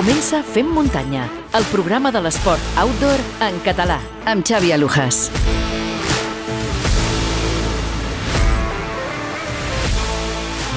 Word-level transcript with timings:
Comença 0.00 0.38
Fem 0.42 0.64
Muntanya, 0.64 1.26
el 1.52 1.64
programa 1.68 2.08
de 2.08 2.22
l'esport 2.24 2.78
outdoor 2.80 3.20
en 3.44 3.58
català, 3.60 3.98
amb 4.24 4.40
Xavi 4.48 4.70
Alujas. 4.72 5.26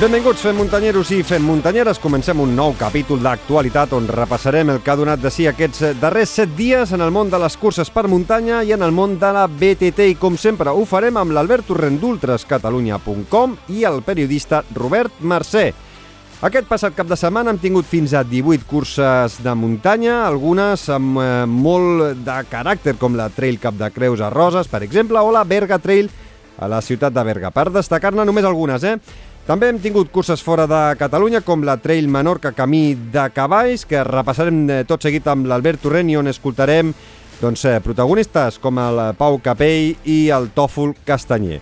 Benvinguts, 0.02 0.44
fem 0.44 0.60
muntanyeros 0.60 1.14
i 1.16 1.22
fem 1.24 1.40
muntanyeres. 1.48 2.02
Comencem 2.04 2.42
un 2.44 2.52
nou 2.58 2.76
capítol 2.76 3.24
d'actualitat 3.24 3.96
on 3.96 4.12
repassarem 4.12 4.74
el 4.74 4.82
que 4.84 4.92
ha 4.92 4.98
donat 5.00 5.24
de 5.24 5.32
si 5.32 5.48
aquests 5.48 5.96
darrers 6.02 6.36
set 6.42 6.52
dies 6.58 6.92
en 6.92 7.00
el 7.00 7.16
món 7.16 7.32
de 7.32 7.40
les 7.40 7.56
curses 7.56 7.94
per 7.96 8.10
muntanya 8.12 8.60
i 8.68 8.76
en 8.76 8.84
el 8.84 8.92
món 8.92 9.16
de 9.24 9.32
la 9.32 9.48
BTT. 9.48 10.10
I 10.18 10.20
com 10.20 10.36
sempre 10.36 10.76
ho 10.76 10.84
farem 10.84 11.16
amb 11.16 11.32
l'Albert 11.32 11.72
Torrent 11.72 11.96
d'ultrascatalunya.com 12.04 13.56
i 13.72 13.88
el 13.88 14.04
periodista 14.04 14.66
Robert 14.76 15.24
Mercè. 15.24 15.70
Aquest 16.44 16.66
passat 16.68 16.92
cap 16.92 17.08
de 17.08 17.16
setmana 17.16 17.54
hem 17.54 17.60
tingut 17.64 17.88
fins 17.88 18.12
a 18.12 18.20
18 18.28 18.66
curses 18.68 19.38
de 19.46 19.52
muntanya, 19.56 20.26
algunes 20.28 20.82
amb 20.92 21.22
eh, 21.24 21.28
molt 21.48 22.20
de 22.20 22.36
caràcter, 22.52 22.98
com 23.00 23.16
la 23.16 23.30
Trail 23.32 23.62
Cap 23.64 23.78
de 23.80 23.88
Creus 23.96 24.20
a 24.20 24.28
Roses, 24.34 24.68
per 24.68 24.82
exemple, 24.84 25.22
o 25.24 25.32
la 25.32 25.46
Berga 25.48 25.80
Trail 25.80 26.12
a 26.60 26.68
la 26.68 26.82
ciutat 26.84 27.16
de 27.16 27.24
Berga. 27.24 27.54
Per 27.56 27.70
destacar-ne 27.72 28.28
només 28.28 28.44
algunes, 28.44 28.84
eh? 28.84 28.98
També 29.48 29.72
hem 29.72 29.80
tingut 29.80 30.12
curses 30.12 30.44
fora 30.44 30.68
de 30.68 30.84
Catalunya, 31.00 31.46
com 31.48 31.64
la 31.64 31.78
Trail 31.80 32.12
Menorca 32.12 32.52
Camí 32.52 32.90
de 33.16 33.30
Cavalls, 33.32 33.88
que 33.88 34.04
repassarem 34.04 34.66
eh, 34.68 34.84
tot 34.84 35.08
seguit 35.08 35.32
amb 35.32 35.48
l'Albert 35.48 35.88
Torrent 35.88 36.12
i 36.12 36.20
on 36.20 36.28
escoltarem 36.28 36.92
doncs, 37.40 37.70
eh, 37.72 37.80
protagonistes 37.80 38.60
com 38.60 38.84
el 38.84 39.06
Pau 39.16 39.40
Capell 39.40 39.94
i 40.04 40.26
el 40.28 40.52
Tòfol 40.52 40.92
Castanyer. 41.08 41.62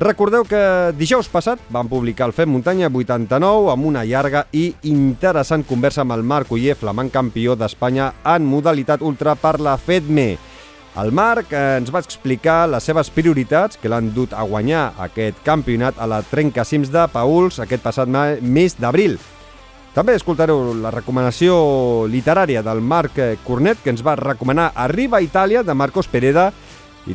Recordeu 0.00 0.46
que 0.48 0.60
dijous 0.96 1.26
passat 1.28 1.60
vam 1.68 1.84
publicar 1.84 2.24
el 2.30 2.32
Fem 2.32 2.48
Muntanya 2.48 2.88
89 2.88 3.66
amb 3.68 3.84
una 3.84 4.00
llarga 4.08 4.46
i 4.56 4.70
interessant 4.88 5.60
conversa 5.68 6.00
amb 6.00 6.14
el 6.14 6.22
Marc 6.24 6.54
Uller, 6.56 6.72
flamant 6.72 7.10
campió 7.12 7.52
d'Espanya 7.52 8.06
en 8.32 8.46
modalitat 8.48 9.04
ultra 9.04 9.34
per 9.36 9.58
la 9.60 9.74
FEDME. 9.76 10.38
El 11.04 11.12
Marc 11.12 11.52
eh, 11.52 11.76
ens 11.82 11.92
va 11.92 12.00
explicar 12.00 12.62
les 12.72 12.88
seves 12.88 13.12
prioritats 13.12 13.76
que 13.76 13.92
l'han 13.92 14.08
dut 14.16 14.32
a 14.32 14.46
guanyar 14.48 14.86
aquest 15.04 15.44
campionat 15.44 16.00
a 16.00 16.08
la 16.08 16.22
Trencacims 16.24 16.88
de 16.88 17.04
Pauls 17.12 17.60
aquest 17.60 17.84
passat 17.84 18.08
mes 18.40 18.78
d'abril. 18.80 19.18
També 19.92 20.16
escoltareu 20.16 20.72
la 20.80 20.94
recomanació 20.94 22.06
literària 22.08 22.64
del 22.64 22.80
Marc 22.80 23.20
eh, 23.20 23.34
Cornet, 23.44 23.84
que 23.84 23.92
ens 23.92 24.00
va 24.06 24.16
recomanar 24.16 24.72
Arriba 24.80 25.20
a 25.20 25.28
Itàlia, 25.28 25.60
de 25.60 25.76
Marcos 25.76 26.08
Pereda, 26.08 26.54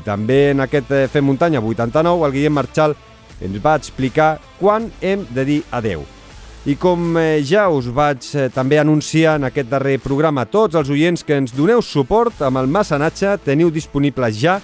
també 0.04 0.52
en 0.52 0.64
aquest 0.66 0.92
eh, 0.92 1.06
Fem 1.12 1.26
Muntanya 1.28 1.62
89, 1.62 2.26
el 2.26 2.34
Guillem 2.34 2.56
Marchal 2.58 2.96
ens 3.44 3.62
va 3.64 3.76
explicar 3.78 4.36
quan 4.60 4.90
hem 5.02 5.26
de 5.36 5.46
dir 5.46 5.62
adeu. 5.72 6.06
I 6.66 6.74
com 6.82 7.14
eh, 7.22 7.44
ja 7.46 7.68
us 7.70 7.86
vaig 7.94 8.26
eh, 8.34 8.48
també 8.50 8.80
anunciar 8.82 9.36
en 9.38 9.46
aquest 9.52 9.70
darrer 9.70 10.00
programa 10.02 10.48
tots 10.50 10.74
els 10.80 10.90
oients 10.90 11.22
que 11.22 11.38
ens 11.38 11.54
doneu 11.54 11.84
suport 11.86 12.42
amb 12.42 12.58
el 12.58 12.72
Massanatge, 12.72 13.36
teniu 13.46 13.70
disponible 13.70 14.32
ja 14.34 14.58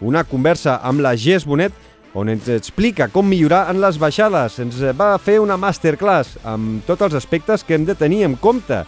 una 0.00 0.24
conversa 0.24 0.78
amb 0.82 1.04
la 1.04 1.12
Gés 1.12 1.44
Bonet 1.44 1.76
on 2.16 2.32
ens 2.32 2.48
explica 2.52 3.08
com 3.12 3.28
millorar 3.28 3.66
en 3.72 3.80
les 3.80 3.98
baixades. 4.00 4.58
Ens 4.60 4.80
va 4.96 5.14
fer 5.20 5.38
una 5.40 5.56
masterclass 5.60 6.38
amb 6.44 6.86
tots 6.88 7.06
els 7.06 7.16
aspectes 7.20 7.64
que 7.64 7.76
hem 7.76 7.86
de 7.88 7.96
tenir 7.96 8.24
en 8.26 8.36
compte. 8.40 8.82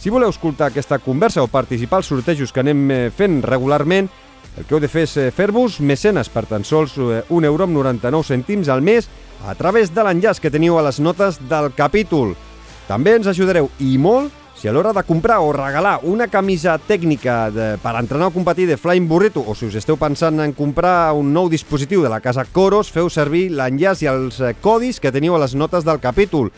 Si 0.00 0.12
voleu 0.12 0.32
escoltar 0.32 0.70
aquesta 0.70 1.00
conversa 1.00 1.42
o 1.44 1.48
participar 1.52 2.00
als 2.00 2.08
sortejos 2.08 2.52
que 2.52 2.62
anem 2.62 2.86
fent 3.16 3.42
regularment, 3.44 4.08
el 4.58 4.66
que 4.66 4.74
heu 4.74 4.80
de 4.82 4.90
fer 4.90 5.06
és 5.06 5.16
fer-vos 5.36 5.78
mecenes 5.80 6.28
per 6.32 6.46
tan 6.50 6.64
sols 6.66 6.96
1 6.98 7.46
euro 7.46 7.66
amb 7.66 7.76
99 7.76 8.26
cèntims 8.32 8.68
al 8.68 8.82
mes 8.82 9.08
a 9.46 9.54
través 9.54 9.94
de 9.94 10.04
l'enllaç 10.04 10.40
que 10.40 10.50
teniu 10.50 10.78
a 10.78 10.84
les 10.84 11.00
notes 11.00 11.38
del 11.48 11.70
capítol. 11.76 12.34
També 12.88 13.14
ens 13.16 13.30
ajudareu 13.30 13.70
i 13.78 13.96
molt 13.98 14.34
si 14.60 14.68
a 14.68 14.72
l'hora 14.76 14.92
de 14.92 15.02
comprar 15.08 15.38
o 15.40 15.54
regalar 15.56 16.00
una 16.04 16.26
camisa 16.28 16.74
tècnica 16.76 17.48
de, 17.48 17.68
per 17.80 17.94
entrenar 17.96 18.26
o 18.28 18.34
competir 18.34 18.66
de 18.68 18.76
Flying 18.76 19.06
Burrito 19.08 19.40
o 19.40 19.54
si 19.56 19.70
us 19.70 19.78
esteu 19.80 19.96
pensant 19.96 20.36
en 20.44 20.52
comprar 20.52 21.14
un 21.16 21.30
nou 21.32 21.48
dispositiu 21.48 22.02
de 22.04 22.10
la 22.12 22.20
casa 22.20 22.44
Coros, 22.44 22.90
feu 22.92 23.08
servir 23.08 23.46
l'enllaç 23.56 24.02
i 24.04 24.10
els 24.12 24.42
eh, 24.44 24.52
codis 24.60 25.00
que 25.00 25.14
teniu 25.14 25.38
a 25.38 25.40
les 25.40 25.54
notes 25.56 25.86
del 25.88 26.02
capítol. 26.02 26.52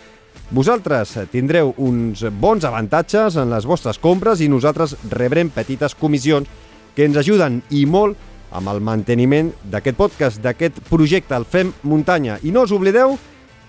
Vosaltres 0.50 1.14
tindreu 1.30 1.70
uns 1.78 2.24
bons 2.42 2.66
avantatges 2.66 3.38
en 3.38 3.54
les 3.54 3.70
vostres 3.70 4.02
compres 4.02 4.42
i 4.42 4.50
nosaltres 4.50 4.96
rebrem 5.12 5.52
petites 5.54 5.94
comissions 5.94 6.50
que 6.96 7.06
ens 7.06 7.16
ajuden 7.16 7.62
i 7.70 7.84
molt 7.86 8.18
amb 8.52 8.68
el 8.68 8.82
manteniment 8.84 9.50
d'aquest 9.72 9.96
podcast, 9.96 10.40
d'aquest 10.44 10.82
projecte, 10.90 11.34
el 11.34 11.46
Fem 11.48 11.72
Muntanya. 11.88 12.38
I 12.42 12.52
no 12.52 12.66
us 12.66 12.72
oblideu 12.72 13.16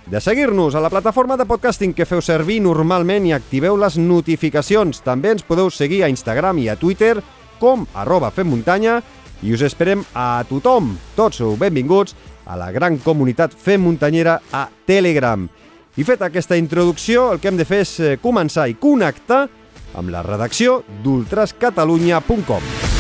de 0.06 0.20
seguir-nos 0.20 0.76
a 0.76 0.82
la 0.84 0.92
plataforma 0.92 1.38
de 1.40 1.48
podcasting 1.48 1.94
que 1.96 2.06
feu 2.06 2.22
servir 2.22 2.60
normalment 2.62 3.26
i 3.28 3.34
activeu 3.34 3.78
les 3.80 3.98
notificacions. 3.98 5.00
També 5.04 5.32
ens 5.32 5.48
podeu 5.48 5.72
seguir 5.72 6.04
a 6.04 6.12
Instagram 6.12 6.60
i 6.60 6.70
a 6.70 6.76
Twitter 6.76 7.16
com 7.60 7.88
arroba 7.96 8.32
femmuntanya 8.32 9.00
i 9.44 9.54
us 9.56 9.64
esperem 9.64 10.04
a 10.14 10.44
tothom. 10.50 10.94
Tots 11.16 11.40
sou 11.40 11.56
benvinguts 11.60 12.16
a 12.46 12.58
la 12.60 12.72
gran 12.76 12.98
comunitat 13.00 13.56
Fem 13.56 13.84
Muntanyera 13.84 14.42
a 14.52 14.68
Telegram. 14.86 15.48
I 15.96 16.04
fet 16.04 16.24
aquesta 16.26 16.58
introducció, 16.58 17.32
el 17.32 17.40
que 17.40 17.52
hem 17.52 17.60
de 17.60 17.68
fer 17.70 17.84
és 17.86 18.00
eh, 18.02 18.16
començar 18.22 18.66
i 18.68 18.80
connectar 18.82 19.46
amb 19.94 20.10
la 20.10 20.24
redacció 20.26 20.82
d'ultrascatalunya.com. 21.04 22.93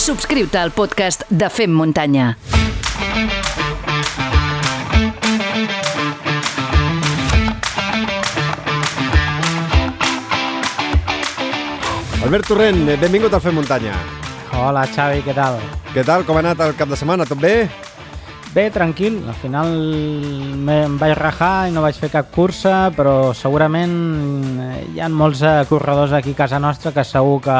Subscriu-te 0.00 0.56
al 0.56 0.70
podcast 0.72 1.26
de 1.28 1.50
Fem 1.52 1.74
Muntanya. 1.76 2.30
Albert 12.24 12.48
Torrent, 12.48 12.80
benvingut 12.96 13.36
al 13.36 13.44
Fem 13.44 13.60
Muntanya. 13.60 13.92
Hola, 14.56 14.86
Xavi, 14.88 15.20
què 15.20 15.36
tal? 15.36 15.60
Què 15.92 16.08
tal? 16.08 16.24
Com 16.24 16.40
ha 16.40 16.46
anat 16.46 16.64
el 16.64 16.72
cap 16.80 16.88
de 16.88 16.96
setmana? 16.96 17.28
Tot 17.28 17.44
bé? 17.44 17.68
Bé, 18.56 18.70
tranquil. 18.72 19.20
Al 19.28 19.36
final 19.36 19.68
em 20.80 20.96
vaig 20.96 21.12
rajar 21.20 21.68
i 21.68 21.76
no 21.76 21.84
vaig 21.84 22.00
fer 22.00 22.08
cap 22.16 22.32
cursa, 22.32 22.88
però 22.96 23.34
segurament 23.36 23.98
eh, 24.64 24.86
hi 24.94 25.04
ha 25.04 25.12
molts 25.12 25.44
eh, 25.44 25.58
corredors 25.68 26.16
aquí 26.16 26.32
a 26.32 26.46
casa 26.46 26.58
nostra 26.58 26.96
que 26.96 27.04
segur 27.04 27.42
que 27.44 27.58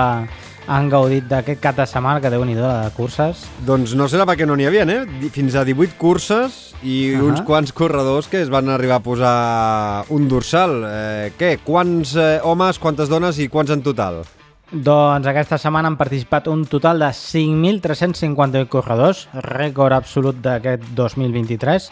han 0.66 0.88
gaudit 0.90 1.28
d'aquest 1.28 1.60
cap 1.62 1.76
de 1.76 1.86
setmana, 1.88 2.20
que 2.20 2.30
déu 2.32 2.44
nhi 2.44 2.56
de 2.58 2.72
curses. 2.96 3.46
Doncs 3.66 3.94
no 3.98 4.08
serà 4.08 4.26
perquè 4.28 4.46
no 4.46 4.56
n'hi 4.56 4.66
havia, 4.68 4.84
eh? 4.84 5.30
Fins 5.32 5.54
a 5.54 5.64
18 5.64 5.96
curses 5.98 6.74
i 6.82 7.14
uh 7.14 7.20
-huh. 7.20 7.28
uns 7.30 7.42
quants 7.42 7.72
corredors 7.72 8.28
que 8.28 8.40
es 8.40 8.48
van 8.48 8.68
arribar 8.68 8.96
a 8.96 9.00
posar 9.02 10.04
un 10.08 10.28
dorsal. 10.28 10.84
Eh, 10.86 11.32
què? 11.38 11.58
Quants 11.64 12.16
eh, 12.16 12.40
homes, 12.42 12.78
quantes 12.78 13.08
dones 13.08 13.38
i 13.38 13.48
quants 13.48 13.70
en 13.70 13.82
total? 13.82 14.24
Doncs 14.70 15.26
aquesta 15.26 15.58
setmana 15.58 15.88
han 15.88 15.96
participat 15.96 16.46
un 16.46 16.64
total 16.64 17.00
de 17.00 17.06
5.358 17.06 18.68
corredors, 18.68 19.28
rècord 19.34 19.92
absolut 19.92 20.36
d'aquest 20.36 20.84
2023, 20.94 21.90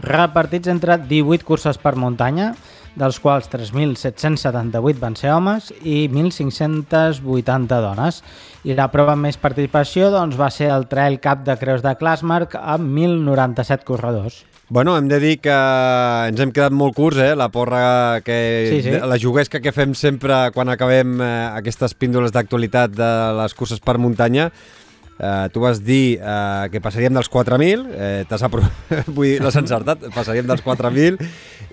repartits 0.00 0.68
entre 0.68 0.98
18 0.98 1.46
curses 1.48 1.78
per 1.78 1.96
muntanya, 1.96 2.54
dels 2.98 3.20
quals 3.22 3.48
3.778 3.52 4.98
van 5.00 5.16
ser 5.16 5.32
homes 5.34 5.70
i 5.82 6.08
1.580 6.10 7.80
dones. 7.84 8.22
I 8.64 8.76
la 8.76 8.90
prova 8.92 9.14
amb 9.16 9.28
més 9.28 9.38
participació 9.40 10.10
doncs, 10.12 10.38
va 10.40 10.50
ser 10.52 10.70
el 10.74 10.88
Trail 10.90 11.20
Cup 11.22 11.44
de 11.46 11.56
Creus 11.60 11.84
de 11.86 11.94
Clasmark 11.96 12.56
amb 12.60 12.90
1.097 12.98 13.86
corredors. 13.88 14.44
Bueno, 14.70 14.96
hem 14.96 15.08
de 15.10 15.18
dir 15.18 15.38
que 15.42 15.54
ens 16.30 16.38
hem 16.38 16.52
quedat 16.54 16.70
molt 16.70 16.94
curts, 16.94 17.18
eh? 17.18 17.32
La 17.34 17.48
porra 17.50 18.20
que... 18.22 18.36
Sí, 18.70 18.82
sí. 18.84 18.92
La 19.02 19.18
juguesca 19.18 19.58
que 19.58 19.72
fem 19.74 19.96
sempre 19.98 20.44
quan 20.54 20.70
acabem 20.70 21.16
eh, 21.18 21.30
aquestes 21.58 21.96
píndoles 21.98 22.30
d'actualitat 22.30 22.94
de 22.94 23.10
les 23.40 23.56
curses 23.58 23.82
per 23.82 23.98
muntanya 23.98 24.52
Uh, 25.20 25.52
tu 25.52 25.60
vas 25.60 25.76
dir 25.84 26.16
uh, 26.16 26.64
que 26.72 26.80
passaríem 26.80 27.12
dels 27.12 27.28
4.000, 27.28 27.92
eh, 27.92 28.24
t'has 28.24 28.40
aprovat, 28.46 28.72
vull 29.14 29.26
dir, 29.28 29.42
l'has 29.44 29.58
encertat, 29.60 30.00
passaríem 30.14 30.46
dels 30.48 30.62
4.000 30.64 31.20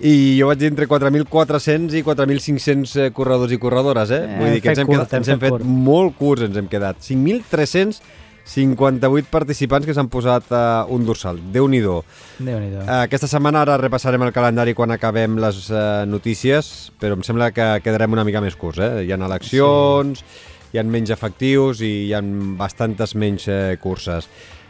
i 0.04 0.36
jo 0.36 0.50
vaig 0.50 0.58
dir 0.60 0.68
entre 0.68 0.84
4.400 0.90 1.96
i 1.96 2.02
4.500 2.04 3.08
corredors 3.16 3.48
i 3.56 3.58
corredores, 3.62 4.12
eh? 4.12 4.36
Vull 4.36 4.52
dir 4.52 4.60
que 4.60 4.68
ens 4.74 4.80
hem, 4.82 4.88
curt, 4.90 5.00
quedat, 5.00 5.14
ens 5.16 5.28
hem 5.32 5.40
fet 5.40 5.56
curt. 5.56 5.64
molt 5.64 6.12
curts, 6.18 6.42
ens 6.44 6.56
hem 6.60 6.68
quedat. 6.68 7.00
5.358 7.06 9.32
participants 9.32 9.88
que 9.88 9.96
s'han 9.96 10.12
posat 10.12 10.44
uh, 10.52 10.84
un 10.92 11.08
dorsal. 11.08 11.40
Déu-n'hi-do. 11.56 12.04
déu 12.44 12.60
uh, 12.60 12.84
Aquesta 12.98 13.24
setmana 13.32 13.64
ara 13.64 13.80
repassarem 13.80 14.20
el 14.28 14.36
calendari 14.36 14.76
quan 14.76 14.92
acabem 14.92 15.40
les 15.40 15.72
uh, 15.72 16.04
notícies, 16.04 16.92
però 17.00 17.16
em 17.16 17.24
sembla 17.24 17.48
que 17.56 17.80
quedarem 17.80 18.12
una 18.12 18.28
mica 18.28 18.44
més 18.44 18.60
curts, 18.60 18.76
eh? 18.84 19.08
Hi 19.08 19.10
ha 19.16 19.18
eleccions... 19.32 20.20
Sí 20.20 20.47
hi 20.72 20.78
ha 20.78 20.84
menys 20.84 21.10
efectius 21.14 21.82
i 21.82 22.08
hi 22.08 22.14
ha 22.14 22.22
bastantes 22.58 23.14
menys 23.14 23.48
eh, 23.48 23.76
curses. 23.80 24.28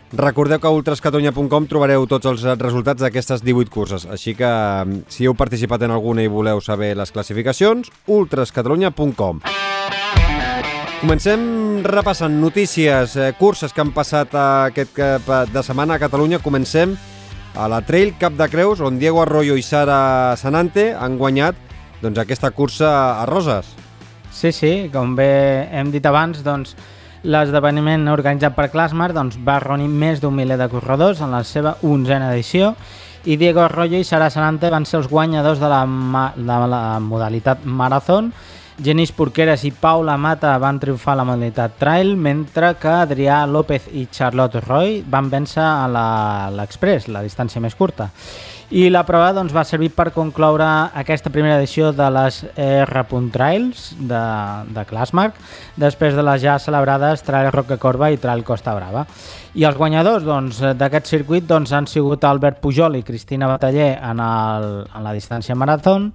Recordeu 0.09 0.57
que 0.57 0.69
a 0.69 0.73
ultrascatonya.com 0.73 1.67
trobareu 1.69 2.07
tots 2.09 2.25
els 2.31 2.45
resultats 2.57 3.05
d'aquestes 3.05 3.43
18 3.45 3.69
curses, 3.69 4.07
així 4.09 4.33
que 4.39 4.49
mm, 4.49 5.03
si 5.13 5.29
heu 5.29 5.35
participat 5.37 5.85
en 5.85 5.93
alguna 5.93 6.25
i 6.25 6.31
voleu 6.33 6.63
saber 6.65 6.95
les 6.97 7.13
classificacions, 7.13 7.91
ultrascatonya.com. 8.07 9.43
Comencem 10.99 11.43
repassant 11.85 12.41
notícies, 12.41 13.15
eh, 13.17 13.35
curses 13.39 13.75
que 13.75 13.85
han 13.85 13.93
passat 13.93 14.33
aquest 14.35 14.97
cap 14.97 15.29
de 15.53 15.63
setmana 15.63 15.95
a 15.95 16.03
Catalunya. 16.03 16.41
Comencem 16.41 16.97
a 17.55 17.69
la 17.69 17.83
Trail 17.83 18.17
Cap 18.19 18.33
de 18.39 18.49
Creus, 18.49 18.81
on 18.81 18.99
Diego 18.99 19.21
Arroyo 19.23 19.57
i 19.59 19.63
Sara 19.63 20.37
Sanante 20.37 20.95
han 20.95 21.19
guanyat 21.19 21.55
doncs, 22.01 22.19
aquesta 22.19 22.51
cursa 22.51 23.21
a 23.21 23.27
Roses. 23.27 23.75
Sí, 24.33 24.53
sí, 24.53 24.73
com 24.93 25.17
bé 25.19 25.69
hem 25.73 25.91
dit 25.91 26.05
abans, 26.07 26.43
doncs, 26.45 26.77
l'esdeveniment 27.25 28.07
organitzat 28.13 28.55
per 28.55 28.69
Clasmar 28.71 29.11
doncs, 29.17 29.39
va 29.43 29.59
reunir 29.63 29.89
més 29.89 30.21
d'un 30.23 30.35
miler 30.35 30.59
de 30.61 30.69
corredors 30.71 31.23
en 31.25 31.35
la 31.35 31.43
seva 31.45 31.77
onzena 31.83 32.31
edició 32.33 32.75
i 33.27 33.37
Diego 33.37 33.65
Arroyo 33.65 33.99
i 33.99 34.07
Sara 34.07 34.31
Sanante 34.31 34.71
van 34.71 34.87
ser 34.87 35.01
els 35.01 35.09
guanyadors 35.11 35.59
de 35.59 35.69
la, 35.69 35.83
de 36.37 36.61
la 36.71 36.83
modalitat 37.03 37.67
maratón 37.67 38.31
Genís 38.79 39.11
Porqueres 39.11 39.65
i 39.67 39.73
Paula 39.75 40.15
Mata 40.17 40.53
van 40.63 40.79
triomfar 40.79 41.17
a 41.17 41.19
la 41.19 41.25
modalitat 41.27 41.75
trail, 41.81 42.13
mentre 42.15 42.77
que 42.79 42.93
Adrià 42.93 43.41
López 43.51 43.89
i 43.91 44.05
Charlotte 44.07 44.63
Roy 44.63 45.01
van 45.03 45.27
vèncer 45.33 45.65
a 45.65 45.89
l'Express, 46.55 47.09
la, 47.09 47.19
la 47.19 47.25
distància 47.27 47.59
més 47.61 47.75
curta. 47.75 48.07
I 48.69 48.91
la 48.93 49.01
prova 49.09 49.31
doncs, 49.33 49.55
va 49.57 49.63
servir 49.65 49.89
per 49.97 50.11
concloure 50.13 50.67
aquesta 51.01 51.31
primera 51.33 51.57
edició 51.57 51.89
de 51.97 52.05
les 52.13 52.43
R. 52.53 53.05
Trails 53.33 53.95
de, 53.97 54.21
de 54.77 54.85
Classmark, 54.91 55.39
després 55.81 56.13
de 56.13 56.25
les 56.27 56.43
ja 56.43 56.59
celebrades 56.61 57.25
Trail 57.25 57.49
Roca 57.55 57.79
Corba 57.81 58.11
i 58.13 58.21
Trail 58.21 58.45
Costa 58.45 58.75
Brava. 58.77 59.07
I 59.57 59.65
els 59.65 59.79
guanyadors 59.79 60.27
doncs, 60.27 60.61
d'aquest 60.61 61.07
doncs, 61.07 61.15
circuit 61.15 61.49
doncs, 61.49 61.73
han 61.73 61.89
sigut 61.89 62.29
Albert 62.29 62.61
Pujol 62.61 63.01
i 63.01 63.03
Cristina 63.03 63.49
Bataller 63.49 63.95
en, 64.05 64.21
el, 64.21 64.69
en 64.85 65.07
la 65.07 65.17
distància 65.17 65.57
maratón, 65.57 66.13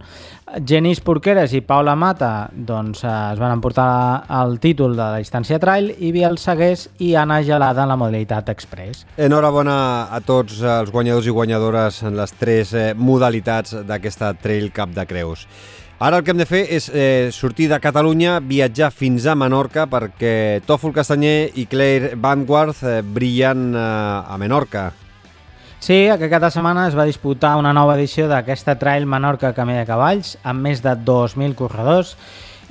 Genís 0.61 0.99
Porqueres 1.01 1.53
i 1.57 1.63
Paula 1.65 1.95
Mata 1.97 2.49
doncs, 2.53 3.01
es 3.07 3.39
van 3.41 3.55
emportar 3.55 4.25
el 4.41 4.59
títol 4.61 4.93
de 4.93 5.01
la 5.01 5.21
distància 5.21 5.57
trail 5.61 5.89
i 5.97 6.11
Biel 6.13 6.37
Segués 6.37 6.87
i 7.01 7.13
Anna 7.17 7.41
Gelada 7.45 7.85
en 7.85 7.93
la 7.93 7.97
modalitat 7.97 8.51
express. 8.53 9.07
Enhorabona 9.17 9.77
a 10.13 10.21
tots 10.21 10.61
els 10.61 10.93
guanyadors 10.93 11.29
i 11.29 11.33
guanyadores 11.33 12.03
en 12.05 12.17
les 12.19 12.35
tres 12.37 12.73
eh, 12.77 12.91
modalitats 12.93 13.79
d'aquesta 13.87 14.33
Trail 14.37 14.69
Cup 14.75 14.93
de 14.93 15.07
Creus. 15.09 15.47
Ara 16.03 16.19
el 16.19 16.25
que 16.25 16.33
hem 16.33 16.41
de 16.41 16.49
fer 16.49 16.65
és 16.75 16.89
eh, 16.91 17.29
sortir 17.31 17.69
de 17.71 17.79
Catalunya, 17.79 18.39
viatjar 18.43 18.91
fins 18.91 19.25
a 19.25 19.37
Menorca 19.39 19.87
perquè 19.89 20.59
Tòfol 20.67 20.93
Castanyer 20.93 21.53
i 21.55 21.65
Claire 21.71 22.17
Vanguard 22.19 22.81
eh, 22.83 22.99
brillen 23.01 23.71
eh, 23.71 23.79
a 23.79 24.37
Menorca. 24.41 24.91
Sí, 25.83 26.05
aquest 26.07 26.31
cap 26.31 26.39
de 26.45 26.47
setmana 26.47 26.85
es 26.87 26.93
va 26.95 27.03
disputar 27.03 27.57
una 27.59 27.73
nova 27.75 27.97
edició 27.97 28.29
d'aquesta 28.29 28.77
Trail 28.79 29.03
Menorca 29.03 29.49
Camí 29.51 29.73
de 29.75 29.81
Cavalls 29.83 30.37
amb 30.47 30.63
més 30.63 30.79
de 30.79 30.93
2.000 30.95 31.57
corredors 31.59 32.13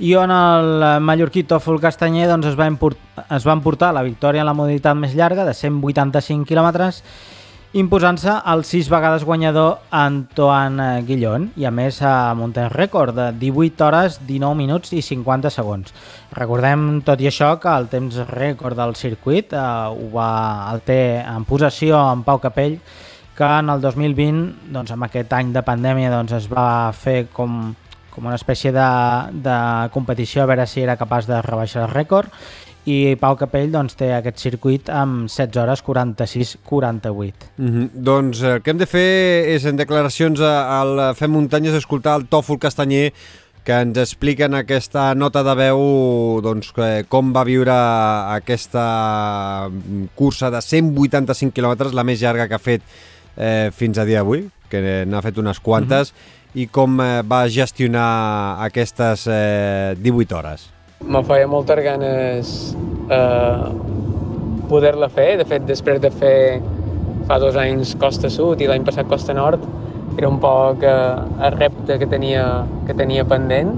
i 0.01 0.15
on 0.17 0.33
el 0.33 0.81
mallorquí 1.05 1.43
Tòfol 1.45 1.77
Castanyer 1.83 2.25
doncs, 2.31 2.47
es, 2.49 2.57
va 2.57 2.65
es 3.37 3.45
va 3.45 3.53
emportar 3.53 3.91
la 3.93 4.01
victòria 4.01 4.41
en 4.41 4.49
la 4.49 4.55
modalitat 4.57 4.97
més 4.97 5.13
llarga 5.13 5.45
de 5.45 5.53
185 5.53 6.49
quilòmetres 6.49 7.03
imposant-se 7.73 8.33
el 8.51 8.61
sis 8.69 8.85
vegades 8.91 9.23
guanyador 9.25 9.79
Antoine 9.97 11.01
Guillon 11.07 11.47
i 11.57 11.65
a 11.65 11.71
més 11.73 11.97
a 12.05 12.33
muntar 12.37 12.67
un 12.69 12.75
rècord 12.75 13.15
de 13.17 13.31
18 13.41 13.85
hores, 13.87 14.19
19 14.27 14.53
minuts 14.59 14.93
i 14.93 15.01
50 15.01 15.49
segons. 15.49 15.89
Recordem 16.37 17.01
tot 17.05 17.21
i 17.21 17.31
això 17.31 17.55
que 17.57 17.73
el 17.73 17.89
temps 17.89 18.19
rècord 18.29 18.77
del 18.77 18.93
circuit 18.99 19.55
eh, 19.57 19.63
ho 19.89 20.09
va, 20.13 20.29
el 20.69 20.83
té 20.85 20.99
en 21.25 21.49
possessió 21.49 21.97
en 22.11 22.21
Pau 22.27 22.37
Capell 22.43 22.77
que 23.33 23.49
en 23.49 23.73
el 23.73 23.81
2020, 23.81 24.69
doncs, 24.69 24.93
amb 24.93 25.07
aquest 25.07 25.33
any 25.33 25.49
de 25.55 25.65
pandèmia, 25.65 26.11
doncs, 26.13 26.35
es 26.37 26.45
va 26.51 26.93
fer 26.93 27.23
com, 27.33 27.73
com 28.13 28.27
una 28.29 28.37
espècie 28.37 28.69
de, 28.75 28.89
de 29.33 29.57
competició 29.95 30.43
a 30.43 30.51
veure 30.51 30.69
si 30.69 30.85
era 30.85 30.99
capaç 30.99 31.25
de 31.25 31.41
rebaixar 31.41 31.87
el 31.87 31.95
rècord 31.95 32.29
i 32.85 33.15
Pau 33.19 33.37
Capell 33.39 33.71
doncs, 33.71 33.95
té 33.95 34.09
aquest 34.13 34.41
circuit 34.43 34.89
amb 34.91 35.29
16 35.29 35.61
hores 35.61 35.83
46-48. 35.83 37.33
Mm 37.57 37.69
-hmm. 37.69 37.89
Doncs 37.93 38.41
el 38.41 38.61
que 38.61 38.71
hem 38.71 38.77
de 38.77 38.85
fer 38.85 39.45
és 39.55 39.65
en 39.65 39.75
declaracions 39.75 40.39
al 40.41 41.15
Fem 41.15 41.31
Muntanyes 41.31 41.73
escoltar 41.73 42.19
el 42.19 42.27
Tòfol 42.27 42.59
Castanyer 42.59 43.13
que 43.63 43.71
ens 43.79 43.97
expliquen 43.97 44.53
aquesta 44.53 45.13
nota 45.15 45.43
de 45.43 45.55
veu 45.55 45.79
doncs, 46.43 46.73
com 47.07 47.31
va 47.33 47.45
viure 47.47 47.71
aquesta 48.35 49.69
cursa 50.19 50.51
de 50.51 50.61
185 50.61 51.55
quilòmetres, 51.55 51.93
la 51.95 52.03
més 52.03 52.19
llarga 52.19 52.49
que 52.49 52.55
ha 52.55 52.59
fet 52.59 52.81
eh, 53.37 53.71
fins 53.71 53.97
a 53.97 54.05
dia 54.05 54.19
d'avui, 54.19 54.49
que 54.69 55.05
n'ha 55.07 55.21
fet 55.23 55.37
unes 55.37 55.59
quantes, 55.59 56.11
mm 56.11 56.15
-hmm. 56.15 56.61
i 56.61 56.67
com 56.67 56.99
eh, 57.01 57.21
va 57.23 57.47
gestionar 57.47 58.57
aquestes 58.59 59.27
eh, 59.27 59.95
18 59.97 60.35
hores. 60.35 60.69
Me 61.01 61.23
feia 61.25 61.47
moltes 61.49 61.81
ganes 61.83 62.51
eh, 63.09 63.65
poder-la 64.69 65.09
fer. 65.09 65.37
De 65.41 65.45
fet, 65.47 65.65
després 65.67 65.99
de 66.03 66.11
fer 66.13 66.37
fa 67.27 67.39
dos 67.39 67.57
anys 67.59 67.95
Costa 67.99 68.29
Sud 68.31 68.61
i 68.61 68.69
l'any 68.69 68.85
passat 68.85 69.09
Costa 69.09 69.35
Nord, 69.35 69.63
era 70.17 70.29
un 70.29 70.39
poc 70.43 70.83
eh, 70.85 70.93
el 71.47 71.57
repte 71.57 71.97
que 71.99 72.07
tenia, 72.09 72.45
que 72.87 72.95
tenia 72.97 73.25
pendent, 73.25 73.73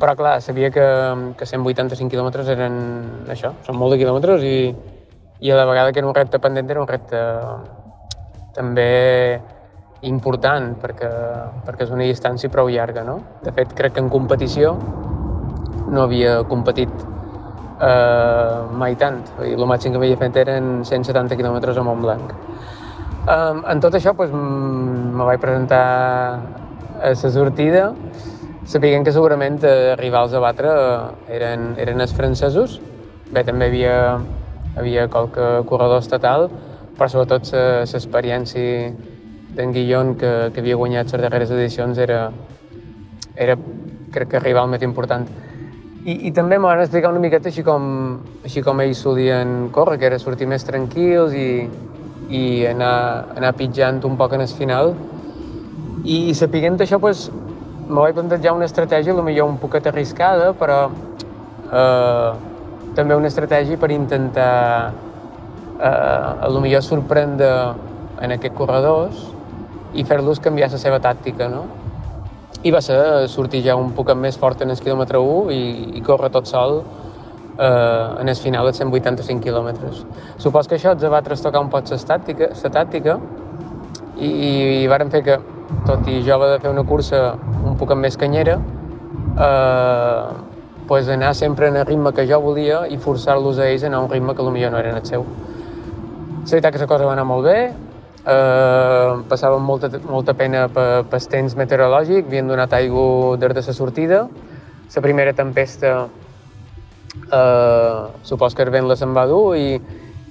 però 0.00 0.14
clar, 0.18 0.38
sabia 0.42 0.70
que, 0.74 0.84
que 1.38 1.46
185 1.46 2.10
quilòmetres 2.12 2.50
eren 2.52 2.78
això, 3.30 3.54
són 3.66 3.78
molts 3.78 3.94
de 3.94 4.02
quilòmetres 4.02 4.44
i, 4.44 4.58
i 5.44 5.52
a 5.52 5.58
la 5.58 5.66
vegada 5.68 5.92
que 5.92 6.02
era 6.02 6.10
un 6.10 6.16
repte 6.16 6.40
pendent 6.42 6.70
era 6.70 6.82
un 6.82 6.90
repte 6.90 7.20
també 8.54 9.40
important 10.04 10.74
perquè, 10.82 11.10
perquè 11.64 11.86
és 11.86 11.94
una 11.94 12.04
distància 12.04 12.50
prou 12.52 12.68
llarga. 12.68 13.04
No? 13.06 13.18
De 13.44 13.52
fet, 13.56 13.72
crec 13.76 13.96
que 13.96 14.04
en 14.04 14.10
competició 14.12 14.74
no 15.90 16.04
havia 16.06 16.42
competit 16.48 16.90
eh, 17.80 18.60
mai 18.72 18.94
tant. 19.00 19.22
I 19.44 19.54
el 19.54 19.66
màxim 19.68 19.92
que 19.92 20.00
havia 20.02 20.20
fet 20.20 20.36
eren 20.44 20.84
170 20.84 21.36
quilòmetres 21.40 21.78
a 21.78 21.86
Montblanc. 21.86 22.34
Um, 23.24 23.62
en 23.72 23.80
tot 23.80 23.94
això 23.96 24.12
doncs, 24.12 24.34
me 24.36 25.24
vaig 25.24 25.40
presentar 25.40 25.84
a 27.00 27.12
la 27.14 27.14
sortida 27.16 27.86
sabien 28.64 29.04
que 29.04 29.12
segurament 29.12 29.60
rivals 30.00 30.32
a 30.32 30.40
batre 30.40 30.72
eren, 31.28 31.74
eren 31.80 32.00
els 32.00 32.12
francesos. 32.16 32.80
Bé, 33.32 33.44
també 33.44 33.68
havia, 33.68 33.96
havia 34.76 35.08
qualque 35.08 35.64
corredor 35.68 36.00
estatal, 36.00 36.48
però 36.96 37.08
sobretot 37.10 37.50
l'experiència 37.52 38.92
d'en 39.54 39.72
Guillon 39.72 40.14
que, 40.18 40.32
que 40.54 40.62
havia 40.62 40.76
guanyat 40.76 41.12
les 41.12 41.24
darreres 41.24 41.52
edicions 41.54 41.98
era, 41.98 42.28
era 43.36 43.56
crec 44.14 44.32
que 44.32 44.40
arribar 44.40 44.64
al 44.64 44.72
més 44.72 44.82
important. 44.86 45.28
I, 46.04 46.28
i 46.28 46.30
també 46.36 46.58
m'ho 46.60 46.68
van 46.68 46.82
explicar 46.82 47.08
una 47.14 47.20
miqueta 47.22 47.48
així 47.48 47.62
com, 47.64 47.84
així 48.44 48.60
com 48.64 48.80
ells 48.84 48.98
solien 49.06 49.70
córrer, 49.72 49.96
que 50.02 50.08
era 50.10 50.18
sortir 50.20 50.44
més 50.50 50.66
tranquils 50.68 51.32
i, 51.32 51.64
i 52.28 52.42
anar, 52.68 52.96
anar 53.38 53.54
pitjant 53.56 54.02
un 54.04 54.18
poc 54.20 54.34
en 54.36 54.44
el 54.44 54.52
final. 54.52 54.92
I 56.04 56.34
sapiguent 56.36 56.76
això, 56.84 56.98
pues, 57.00 57.30
me 57.88 57.96
vaig 58.02 58.18
plantejar 58.18 58.52
una 58.52 58.68
estratègia, 58.68 59.16
potser 59.16 59.46
un 59.46 59.56
poquet 59.62 59.88
arriscada, 59.88 60.50
però 60.60 60.78
eh, 61.72 62.30
també 62.98 63.16
una 63.16 63.32
estratègia 63.32 63.80
per 63.80 63.90
intentar 63.96 64.92
eh, 65.80 66.60
millor 66.60 66.84
sorprendre 66.84 67.48
en 68.20 68.36
aquests 68.36 68.58
corredors 68.60 69.24
i 69.94 70.04
fer-los 70.04 70.44
canviar 70.44 70.68
la 70.72 70.84
seva 70.84 71.00
tàctica, 71.00 71.48
no? 71.48 71.64
I 72.64 72.72
va 72.72 72.80
ser 72.80 72.96
sortir 73.28 73.60
ja 73.64 73.76
un 73.76 73.90
poc 73.92 74.14
més 74.16 74.38
fort 74.40 74.62
en 74.64 74.72
el 74.72 74.80
quilòmetre 74.80 75.20
1 75.20 75.52
i, 75.52 75.64
i 75.98 76.04
córrer 76.04 76.30
tot 76.32 76.48
sol 76.48 76.78
eh, 77.58 78.20
en 78.20 78.28
el 78.28 78.36
final 78.36 78.66
de 78.66 78.72
185 78.72 79.44
quilòmetres. 79.44 80.04
Supos 80.40 80.68
que 80.68 80.78
això 80.78 80.94
ens 80.94 81.04
va 81.12 81.20
trastocar 81.22 81.60
un 81.60 81.68
poc 81.72 81.90
la 81.92 81.98
tàctica, 82.08 82.48
la 82.62 82.72
tàctica 82.78 83.18
i, 84.16 84.30
i 84.30 84.88
vàrem 84.88 85.12
fer 85.12 85.22
que, 85.26 85.38
tot 85.84 86.08
i 86.08 86.22
jo 86.24 86.38
de 86.40 86.58
fer 86.62 86.72
una 86.72 86.84
cursa 86.88 87.34
un 87.64 87.76
poc 87.76 87.92
més 87.98 88.16
canyera, 88.16 88.58
eh, 89.36 90.24
pues 90.88 91.08
anar 91.08 91.34
sempre 91.34 91.68
en 91.68 91.76
el 91.76 91.86
ritme 91.86 92.12
que 92.12 92.26
jo 92.28 92.40
volia 92.40 92.86
i 92.88 92.98
forçar-los 93.00 93.58
a 93.58 93.68
ells 93.68 93.84
a 93.84 93.88
anar 93.88 94.02
a 94.02 94.04
un 94.04 94.10
ritme 94.10 94.34
que 94.34 94.44
potser 94.44 94.70
no 94.70 94.78
era 94.78 94.96
el 94.96 95.04
seu. 95.04 95.24
La 95.24 96.50
veritat 96.50 96.72
que 96.72 96.78
la 96.78 96.86
cosa 96.86 97.06
va 97.08 97.12
anar 97.12 97.24
molt 97.24 97.44
bé, 97.44 97.72
eh, 98.24 99.12
passàvem 99.28 99.64
molta, 99.64 99.90
molta 100.08 100.34
pena 100.36 100.66
per, 100.72 101.04
per 101.10 101.20
temps 101.30 101.56
meteorològic, 101.58 102.26
havien 102.28 102.48
donat 102.48 102.72
aigua 102.76 103.36
des 103.40 103.52
de 103.52 103.64
la 103.66 103.76
sortida. 103.76 104.24
La 104.94 105.02
primera 105.02 105.32
tempesta, 105.32 106.08
eh, 107.32 108.00
supos 108.22 108.54
que 108.54 108.62
el 108.62 108.70
vent 108.70 108.88
la 108.88 108.96
se'n 108.96 109.14
va 109.16 109.26
dur 109.26 109.56
i, 109.56 109.78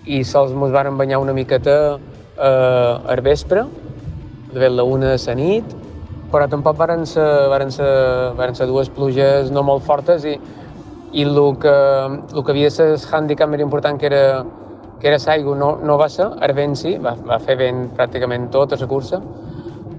i 0.05 0.23
sols 0.23 0.53
mos 0.53 0.71
varen 0.71 0.97
banyar 0.97 1.19
una 1.19 1.33
miqueta 1.33 1.97
eh, 2.37 3.13
al 3.13 3.21
vespre, 3.21 3.65
de 4.53 4.59
fet 4.59 4.71
la 4.71 4.83
una 4.83 5.13
a 5.13 5.17
la 5.17 5.35
nit, 5.35 5.75
però 6.31 6.47
tampoc 6.49 6.77
varen 6.77 7.05
ser, 7.05 7.27
varen 7.49 7.71
ser, 7.71 8.33
varen 8.37 8.55
ser 8.55 8.67
dues 8.67 8.89
pluges 8.89 9.51
no 9.51 9.63
molt 9.63 9.83
fortes 9.85 10.25
i, 10.25 10.33
i 11.13 11.23
el 11.23 11.37
que, 11.61 11.73
el 12.33 12.43
que 12.43 12.51
havia 12.51 12.69
de 12.69 12.73
ser 12.73 12.87
el 12.93 12.99
handicap 13.11 13.49
més 13.49 13.61
important 13.61 13.99
que 13.99 14.09
era 14.09 14.23
que 15.03 15.09
era 15.11 15.17
l'aigua, 15.19 15.53
no, 15.59 15.73
no 15.83 15.97
va 15.99 16.07
ser, 16.07 16.29
vent 16.55 16.77
sí, 16.79 16.93
va, 16.95 17.11
va 17.27 17.35
fer 17.43 17.57
vent 17.59 17.89
pràcticament 17.97 18.45
tota 18.53 18.77
la 18.79 18.87
cursa, 18.87 19.17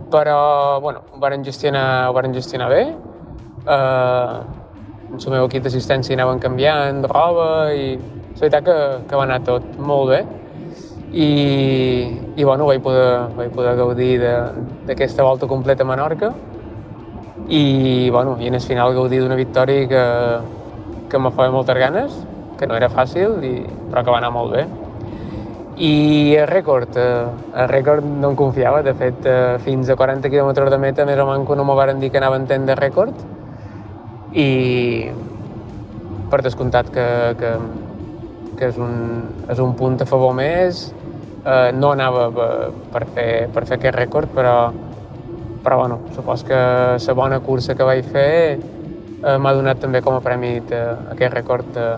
però 0.09 0.81
bueno, 0.81 1.03
ho 1.13 1.19
varen 1.21 1.45
gestionar, 1.45 2.09
ho 2.09 2.15
varen 2.17 2.33
gestionar 2.33 2.71
bé. 2.73 2.87
En 3.69 5.19
el 5.21 5.35
meu 5.35 5.45
equip 5.45 5.67
d'assistència 5.67 6.17
anaven 6.17 6.41
canviant 6.41 7.03
de 7.05 7.11
roba 7.13 7.49
i 7.77 7.99
la 7.99 8.41
veritat 8.41 8.65
que, 8.65 8.77
que 9.11 9.21
va 9.21 9.27
anar 9.29 9.43
tot 9.45 9.77
molt 9.77 10.09
bé 10.09 10.23
i, 11.13 11.29
i 12.41 12.45
bueno, 12.49 12.65
vaig 12.67 12.81
poder, 12.83 13.11
vaig 13.37 13.53
poder 13.55 13.75
gaudir 13.77 14.15
d'aquesta 14.89 15.27
volta 15.29 15.47
completa 15.47 15.85
a 15.85 15.91
Menorca 15.91 16.33
i, 17.49 18.09
bueno, 18.09 18.39
i 18.41 18.49
en 18.49 18.57
el 18.57 18.65
final 18.65 18.97
gaudir 18.97 19.21
d'una 19.21 19.37
victòria 19.37 19.85
que, 19.93 20.05
que 21.13 21.21
me 21.21 21.31
feia 21.37 21.53
moltes 21.53 21.77
ganes, 21.77 22.17
que 22.59 22.67
no 22.67 22.81
era 22.81 22.89
fàcil, 22.89 23.37
i, 23.45 23.55
però 23.93 24.03
que 24.03 24.17
va 24.17 24.23
anar 24.23 24.33
molt 24.33 24.57
bé. 24.57 24.65
I 25.77 26.37
el 26.39 26.47
rècord, 26.47 26.97
eh, 26.97 27.27
el 27.59 27.69
rècord 27.69 28.05
no 28.07 28.29
em 28.31 28.37
confiava, 28.39 28.83
de 28.83 28.93
fet, 28.95 29.27
eh, 29.27 29.59
fins 29.59 29.89
a 29.91 29.97
40 29.97 30.31
km 30.31 30.71
de 30.71 30.79
meta 30.79 31.05
més 31.05 31.19
o 31.19 31.27
manco 31.27 31.57
no 31.57 31.65
m'ho 31.65 31.75
varen 31.75 31.99
dir 31.99 32.11
que 32.11 32.19
anava 32.19 32.37
en 32.37 32.47
de 32.47 32.75
rècord. 32.77 33.15
I 34.33 35.11
per 36.31 36.43
descomptat 36.43 36.91
que, 36.95 37.07
que, 37.39 37.51
que 38.57 38.69
és, 38.69 38.79
un, 38.79 39.25
és 39.51 39.59
un 39.59 39.75
punt 39.75 40.01
a 40.01 40.07
favor 40.07 40.33
més, 40.33 40.93
eh, 41.45 41.73
no 41.75 41.91
anava 41.91 42.31
per 42.93 43.07
fer, 43.07 43.49
per 43.51 43.67
fer 43.67 43.79
aquest 43.79 43.97
rècord, 43.97 44.29
però, 44.31 44.71
però 45.65 45.79
bueno, 45.79 45.99
supos 46.15 46.45
que 46.45 46.55
la 46.55 47.15
bona 47.15 47.41
cursa 47.41 47.75
que 47.75 47.83
vaig 47.83 48.05
fer 48.05 48.61
eh, 48.61 49.39
m'ha 49.39 49.53
donat 49.53 49.81
també 49.81 50.03
com 50.03 50.15
a 50.15 50.21
premi 50.21 50.61
aquest 50.61 51.35
rècord 51.35 51.67
de, 51.75 51.89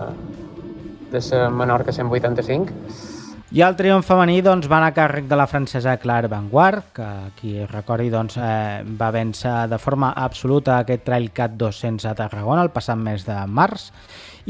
de 1.11 1.21
la 1.29 1.49
Menorca 1.49 1.91
185 1.91 3.06
i 3.55 3.61
el 3.63 3.77
triomf 3.79 4.03
femení 4.03 4.41
doncs, 4.43 4.65
va 4.67 4.81
anar 4.81 4.89
a 4.91 4.95
càrrec 4.95 5.27
de 5.29 5.35
la 5.39 5.45
francesa 5.47 5.93
Claire 6.01 6.27
Vanguard, 6.27 6.89
que 6.91 7.07
qui 7.37 7.53
recordi 7.71 8.09
doncs, 8.11 8.35
eh, 8.43 8.83
va 8.99 9.07
vèncer 9.15 9.53
de 9.71 9.77
forma 9.79 10.09
absoluta 10.11 10.81
aquest 10.81 11.05
Trail 11.07 11.29
Cat 11.31 11.55
200 11.55 12.09
a 12.09 12.15
Tarragona 12.17 12.65
el 12.65 12.73
passat 12.75 12.99
mes 12.99 13.23
de 13.23 13.37
març 13.47 13.87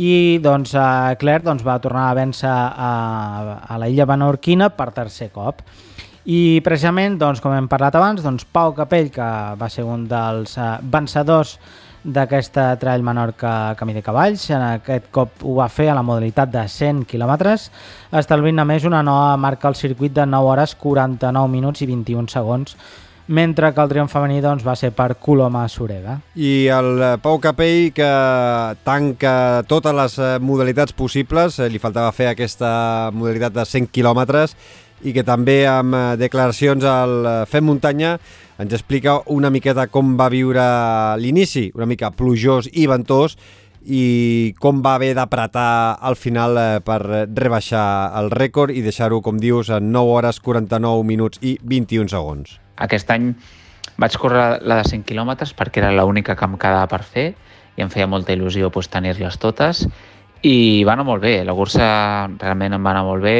i 0.01 0.39
doncs, 0.41 0.73
eh, 0.73 1.13
Claire 1.21 1.45
doncs, 1.45 1.61
va 1.61 1.77
tornar 1.83 2.07
a 2.09 2.15
vèncer 2.17 2.49
a, 2.49 2.91
a 3.69 3.77
la 3.77 3.89
illa 3.89 4.09
Menorquina 4.09 4.71
per 4.73 4.89
tercer 4.97 5.29
cop. 5.29 5.61
I 6.25 6.59
precisament, 6.65 7.19
doncs, 7.21 7.39
com 7.39 7.53
hem 7.53 7.69
parlat 7.69 7.95
abans, 7.95 8.25
doncs, 8.25 8.49
Pau 8.49 8.73
Capell, 8.75 9.11
que 9.13 9.27
va 9.61 9.69
ser 9.69 9.85
un 9.85 10.09
dels 10.09 10.57
eh, 10.57 10.73
vencedors 10.81 11.59
d'aquesta 12.03 12.69
Trail 12.79 13.03
Menorca 13.03 13.73
Camí 13.79 13.93
de 13.93 14.03
Cavalls. 14.03 14.49
En 14.51 14.61
aquest 14.61 15.09
cop 15.11 15.43
ho 15.43 15.57
va 15.57 15.67
fer 15.69 15.89
a 15.91 15.97
la 15.97 16.05
modalitat 16.05 16.51
de 16.53 16.67
100 16.67 17.03
km, 17.09 17.57
estalvint 18.11 18.59
a 18.59 18.65
més 18.67 18.85
una 18.87 19.03
nova 19.03 19.35
marca 19.37 19.67
al 19.67 19.75
circuit 19.75 20.13
de 20.13 20.25
9 20.25 20.53
hores 20.53 20.75
49 20.75 21.51
minuts 21.51 21.83
i 21.83 21.89
21 21.89 22.31
segons, 22.31 22.77
mentre 23.27 23.73
que 23.73 23.83
el 23.83 23.91
triomf 23.91 24.13
femení 24.13 24.39
doncs, 24.41 24.63
va 24.63 24.75
ser 24.79 24.93
per 24.95 25.17
Coloma 25.19 25.65
Surega. 25.67 26.17
I 26.35 26.67
el 26.71 26.91
eh, 27.03 27.13
Pau 27.21 27.41
Capell, 27.43 27.91
que 27.93 28.09
tanca 28.87 29.63
totes 29.67 29.95
les 29.95 30.17
eh, 30.19 30.33
modalitats 30.39 30.95
possibles, 30.95 31.59
eh, 31.59 31.67
li 31.69 31.81
faltava 31.83 32.13
fer 32.15 32.31
aquesta 32.31 33.11
modalitat 33.13 33.55
de 33.57 33.67
100 33.67 33.91
quilòmetres, 33.91 34.55
i 35.05 35.11
que 35.13 35.21
també 35.21 35.59
amb 35.69 35.93
declaracions 36.17 36.81
al 36.89 37.45
Fem 37.45 37.67
Muntanya 37.69 38.15
ens 38.57 38.73
explica 38.73 39.19
una 39.33 39.51
miqueta 39.53 39.87
com 39.91 40.15
va 40.17 40.29
viure 40.33 40.63
l'inici, 41.21 41.69
una 41.77 41.87
mica 41.89 42.11
plujós 42.11 42.69
i 42.73 42.87
ventós, 42.89 43.37
i 43.87 44.53
com 44.59 44.81
va 44.83 44.97
haver 44.97 45.13
d'apretar 45.15 45.97
al 46.03 46.17
final 46.19 46.57
eh, 46.59 46.79
per 46.83 46.99
rebaixar 47.31 48.11
el 48.19 48.31
rècord 48.33 48.75
i 48.75 48.83
deixar-ho, 48.83 49.21
com 49.23 49.39
dius, 49.39 49.69
en 49.71 49.93
9 49.93 50.17
hores, 50.17 50.41
49 50.43 51.05
minuts 51.07 51.39
i 51.41 51.55
21 51.63 52.11
segons. 52.11 52.57
Aquest 52.83 53.13
any 53.15 53.31
vaig 53.97 54.17
córrer 54.19 54.59
la 54.67 54.81
de 54.81 54.89
100 54.89 55.07
quilòmetres 55.07 55.55
perquè 55.57 55.81
era 55.81 55.93
l'única 55.95 56.35
que 56.35 56.45
em 56.45 56.57
quedava 56.59 56.89
per 56.91 57.01
fer 57.07 57.29
i 57.77 57.85
em 57.85 57.89
feia 57.93 58.09
molta 58.09 58.35
il·lusió 58.35 58.69
pues, 58.73 58.91
tenir-les 58.91 59.39
totes 59.39 59.85
i 60.45 60.83
va 60.85 60.93
anar 60.93 61.07
molt 61.07 61.23
bé, 61.23 61.39
la 61.47 61.55
cursa 61.57 61.87
realment 62.37 62.75
em 62.77 62.83
va 62.83 62.93
anar 62.93 63.05
molt 63.07 63.23
bé, 63.23 63.37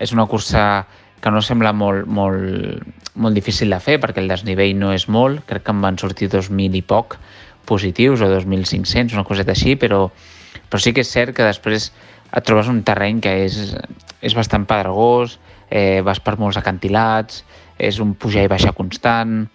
és 0.00 0.12
una 0.16 0.26
cursa 0.26 0.84
que 1.24 1.32
no 1.32 1.40
sembla 1.40 1.72
molt, 1.72 2.04
molt, 2.04 2.84
molt 3.16 3.38
difícil 3.38 3.72
de 3.72 3.80
fer 3.80 3.96
perquè 4.02 4.20
el 4.20 4.28
desnivell 4.28 4.74
no 4.76 4.90
és 4.92 5.06
molt, 5.08 5.40
crec 5.48 5.64
que 5.64 5.72
em 5.72 5.80
van 5.80 5.96
sortir 5.96 6.28
2.000 6.28 6.76
i 6.76 6.82
poc 6.84 7.16
positius 7.64 8.20
o 8.20 8.28
2.500, 8.28 9.14
una 9.16 9.24
coseta 9.24 9.54
així, 9.54 9.72
però, 9.80 10.10
però 10.68 10.80
sí 10.84 10.92
que 10.92 11.00
és 11.00 11.12
cert 11.14 11.32
que 11.32 11.46
després 11.46 11.88
et 12.28 12.44
trobes 12.44 12.68
un 12.68 12.82
terreny 12.84 13.22
que 13.24 13.32
és, 13.46 13.56
és 14.20 14.36
bastant 14.36 14.66
pedregós, 14.68 15.38
eh, 15.70 16.02
vas 16.04 16.20
per 16.20 16.36
molts 16.36 16.60
acantilats, 16.60 17.40
és 17.80 18.02
un 18.04 18.12
pujar 18.20 18.44
i 18.44 18.52
baixar 18.52 18.74
constant, 18.76 19.46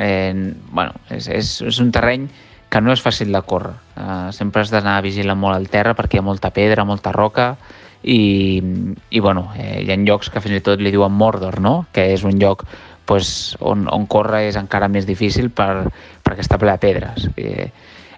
eh, 0.00 0.32
bueno, 0.72 0.96
és, 1.12 1.28
és, 1.28 1.52
és 1.68 1.82
un 1.84 1.92
terreny 1.92 2.24
que 2.72 2.80
no 2.80 2.96
és 2.96 3.04
fàcil 3.04 3.36
de 3.36 3.44
córrer. 3.44 3.74
Eh, 4.00 4.32
sempre 4.32 4.64
has 4.64 4.72
d'anar 4.72 5.02
vigilant 5.04 5.36
molt 5.36 5.58
al 5.58 5.68
terra 5.68 5.92
perquè 5.98 6.16
hi 6.16 6.24
ha 6.24 6.28
molta 6.30 6.54
pedra, 6.56 6.88
molta 6.88 7.12
roca, 7.12 7.52
i, 8.02 8.62
i 9.10 9.20
bueno, 9.20 9.50
eh, 9.56 9.82
hi 9.84 9.90
ha 9.92 9.98
llocs 10.02 10.30
que 10.30 10.42
fins 10.42 10.58
i 10.58 10.64
tot 10.64 10.80
li 10.82 10.90
diuen 10.90 11.12
Mordor, 11.12 11.60
no? 11.60 11.86
que 11.92 12.08
és 12.14 12.24
un 12.26 12.38
lloc 12.40 12.64
pues, 13.06 13.56
on, 13.60 13.86
on 13.92 14.06
córrer 14.10 14.46
és 14.50 14.58
encara 14.58 14.88
més 14.88 15.06
difícil 15.06 15.50
per, 15.50 15.88
perquè 16.24 16.44
està 16.44 16.58
ple 16.58 16.74
de 16.74 16.82
pedres. 16.82 17.28
Eh, 17.36 17.70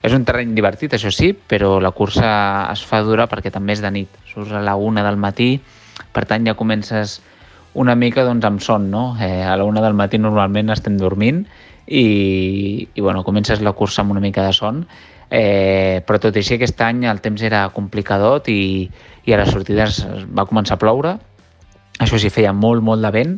és 0.05 0.13
un 0.13 0.25
terreny 0.29 0.53
divertit, 0.57 0.93
això 0.97 1.13
sí, 1.13 1.33
però 1.33 1.79
la 1.81 1.95
cursa 1.97 2.29
es 2.73 2.83
fa 2.85 3.01
dura 3.05 3.29
perquè 3.31 3.53
també 3.53 3.73
és 3.73 3.81
de 3.85 3.93
nit. 3.93 4.19
Surts 4.29 4.53
a 4.53 4.61
la 4.65 4.77
una 4.77 5.05
del 5.07 5.17
matí, 5.17 5.55
per 6.13 6.27
tant 6.29 6.45
ja 6.45 6.57
comences 6.59 7.21
una 7.75 7.97
mica 7.99 8.25
doncs, 8.25 8.45
amb 8.45 8.61
son, 8.63 8.91
no? 8.91 9.07
Eh, 9.21 9.43
a 9.43 9.57
la 9.57 9.65
una 9.65 9.83
del 9.83 9.97
matí 9.97 10.21
normalment 10.21 10.71
estem 10.71 10.99
dormint 11.01 11.43
i, 11.87 12.87
i 12.95 13.01
bueno, 13.01 13.25
comences 13.25 13.61
la 13.65 13.73
cursa 13.73 14.03
amb 14.03 14.13
una 14.15 14.23
mica 14.23 14.45
de 14.45 14.53
son, 14.53 14.85
eh, 15.31 16.05
però 16.07 16.21
tot 16.21 16.37
i 16.37 16.45
així 16.45 16.59
aquest 16.59 16.81
any 16.85 17.05
el 17.11 17.25
temps 17.25 17.43
era 17.43 17.65
complicadot 17.75 18.49
i, 18.53 18.87
i 19.25 19.33
a 19.33 19.41
les 19.41 19.51
sortides 19.53 20.03
va 20.37 20.47
començar 20.49 20.77
a 20.77 20.83
ploure, 20.83 21.17
això 22.03 22.19
sí, 22.21 22.31
feia 22.33 22.53
molt, 22.53 22.83
molt 22.85 23.05
de 23.05 23.11
vent 23.15 23.35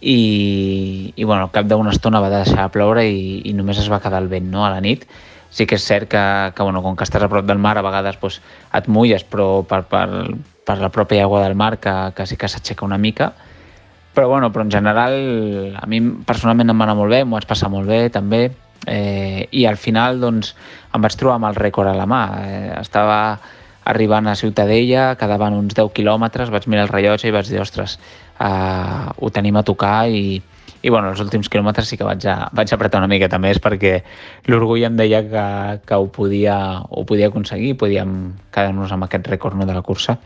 i, 0.00 1.12
i 1.14 1.24
bueno, 1.24 1.46
al 1.46 1.52
cap 1.54 1.66
d'una 1.68 1.92
estona 1.94 2.22
va 2.22 2.30
deixar 2.32 2.64
de 2.64 2.74
ploure 2.74 3.04
i, 3.06 3.42
i 3.48 3.54
només 3.56 3.80
es 3.82 3.90
va 3.90 4.00
quedar 4.02 4.22
el 4.22 4.30
vent 4.30 4.48
no? 4.50 4.64
a 4.66 4.70
la 4.74 4.80
nit. 4.84 5.04
Sí 5.50 5.64
que 5.64 5.78
és 5.78 5.84
cert 5.84 6.10
que, 6.12 6.22
que 6.54 6.62
bueno, 6.62 6.82
com 6.84 6.96
que 6.96 7.06
estàs 7.06 7.24
a 7.24 7.28
prop 7.32 7.46
del 7.48 7.60
mar 7.60 7.78
a 7.78 7.84
vegades 7.84 8.18
doncs, 8.20 8.40
et 8.76 8.88
mulles, 8.88 9.24
però 9.24 9.62
per, 9.66 9.82
per, 9.88 10.06
per 10.68 10.78
la 10.80 10.90
pròpia 10.92 11.24
aigua 11.24 11.42
del 11.46 11.56
mar 11.56 11.78
que, 11.80 11.94
que 12.14 12.26
sí 12.28 12.36
que 12.36 12.50
s'aixeca 12.52 12.84
una 12.84 12.98
mica, 13.00 13.32
però, 14.14 14.28
bueno, 14.28 14.50
però 14.52 14.66
en 14.66 14.72
general 14.72 15.14
a 15.78 15.86
mi 15.86 16.02
personalment 16.26 16.72
em 16.72 16.80
va 16.80 16.88
anar 16.88 16.98
molt 16.98 17.14
bé, 17.14 17.22
m'ho 17.24 17.38
vaig 17.38 17.46
passar 17.48 17.70
molt 17.72 17.88
bé 17.88 18.08
també 18.12 18.48
eh, 18.86 19.46
i 19.50 19.64
al 19.68 19.78
final 19.78 20.20
doncs, 20.20 20.54
em 20.94 21.04
vaig 21.04 21.16
trobar 21.16 21.38
amb 21.38 21.48
el 21.50 21.58
rècord 21.58 21.90
a 21.90 21.96
la 21.96 22.06
mà. 22.08 22.22
Eh, 22.42 22.72
estava 22.80 23.18
arribant 23.88 24.28
a 24.28 24.36
Ciutadella, 24.36 25.14
quedaven 25.16 25.56
uns 25.56 25.72
10 25.72 25.94
quilòmetres, 25.96 26.52
vaig 26.52 26.68
mirar 26.68 26.84
el 26.86 26.92
rellotge 26.92 27.30
i 27.30 27.32
vaig 27.32 27.48
dir, 27.48 27.60
ostres, 27.62 27.96
uh, 28.36 29.08
ho 29.16 29.30
tenim 29.32 29.56
a 29.56 29.64
tocar 29.64 30.10
i, 30.12 30.38
i 30.82 30.92
bueno, 30.92 31.08
els 31.14 31.22
últims 31.24 31.48
quilòmetres 31.48 31.88
sí 31.88 31.96
que 31.96 32.06
vaig, 32.06 32.26
a, 32.28 32.50
vaig 32.52 32.74
apretar 32.74 33.00
una 33.00 33.08
miqueta 33.10 33.40
més 33.40 33.58
perquè 33.64 33.94
l'orgull 34.52 34.84
em 34.86 34.98
deia 34.98 35.22
que, 35.24 35.44
que 35.88 35.96
ho, 35.96 36.08
podia, 36.12 36.58
ho 36.84 37.04
podia 37.08 37.30
aconseguir, 37.32 37.78
podíem 37.80 38.14
quedar-nos 38.54 38.92
amb 38.92 39.08
aquest 39.08 39.30
rècord 39.32 39.56
no, 39.56 39.64
de 39.64 39.76
la 39.76 39.84
cursa. 39.86 40.18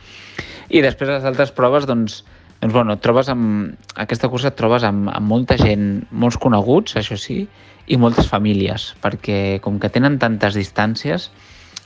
I 0.69 0.83
després 0.83 1.13
les 1.13 1.29
altres 1.29 1.55
proves, 1.55 1.87
doncs, 1.87 2.25
doncs 2.59 2.75
bueno, 2.75 2.99
trobes 2.99 3.31
amb, 3.31 3.77
aquesta 3.95 4.31
cursa 4.33 4.51
et 4.51 4.59
trobes 4.59 4.83
amb, 4.89 5.07
amb 5.13 5.37
molta 5.37 5.55
gent, 5.61 6.03
molts 6.11 6.41
coneguts, 6.43 6.99
això 6.99 7.15
sí, 7.15 7.45
i 7.87 7.99
moltes 7.99 8.27
famílies, 8.31 8.93
perquè 9.03 9.61
com 9.63 9.79
que 9.79 9.91
tenen 9.93 10.19
tantes 10.23 10.59
distàncies, 10.59 11.31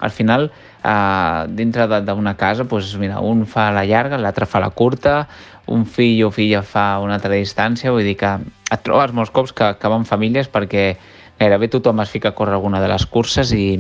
al 0.01 0.13
final 0.13 0.51
uh, 0.85 1.47
dintre 1.49 1.87
d'una 2.05 2.37
casa, 2.37 2.65
doncs, 2.65 2.95
mira, 3.01 3.21
un 3.21 3.45
fa 3.47 3.71
la 3.75 3.85
llarga, 3.87 4.19
l'altre 4.19 4.47
fa 4.47 4.61
la 4.61 4.71
curta, 4.71 5.27
un 5.67 5.85
fill 5.87 6.25
o 6.27 6.31
filla 6.31 6.63
fa 6.63 6.99
una 7.03 7.17
altra 7.19 7.35
distància, 7.35 7.93
vull 7.93 8.07
dir 8.07 8.17
que 8.21 8.37
et 8.73 8.83
trobes 8.87 9.15
molts 9.15 9.33
cops 9.35 9.55
que, 9.57 9.73
que 9.81 9.91
van 9.91 10.07
famílies 10.07 10.51
perquè 10.53 10.93
gairebé 11.39 11.69
tothom 11.69 12.01
es 12.01 12.11
fica 12.11 12.31
a 12.31 12.35
córrer 12.35 12.57
alguna 12.57 12.81
de 12.81 12.89
les 12.89 13.05
curses 13.07 13.53
i, 13.53 13.77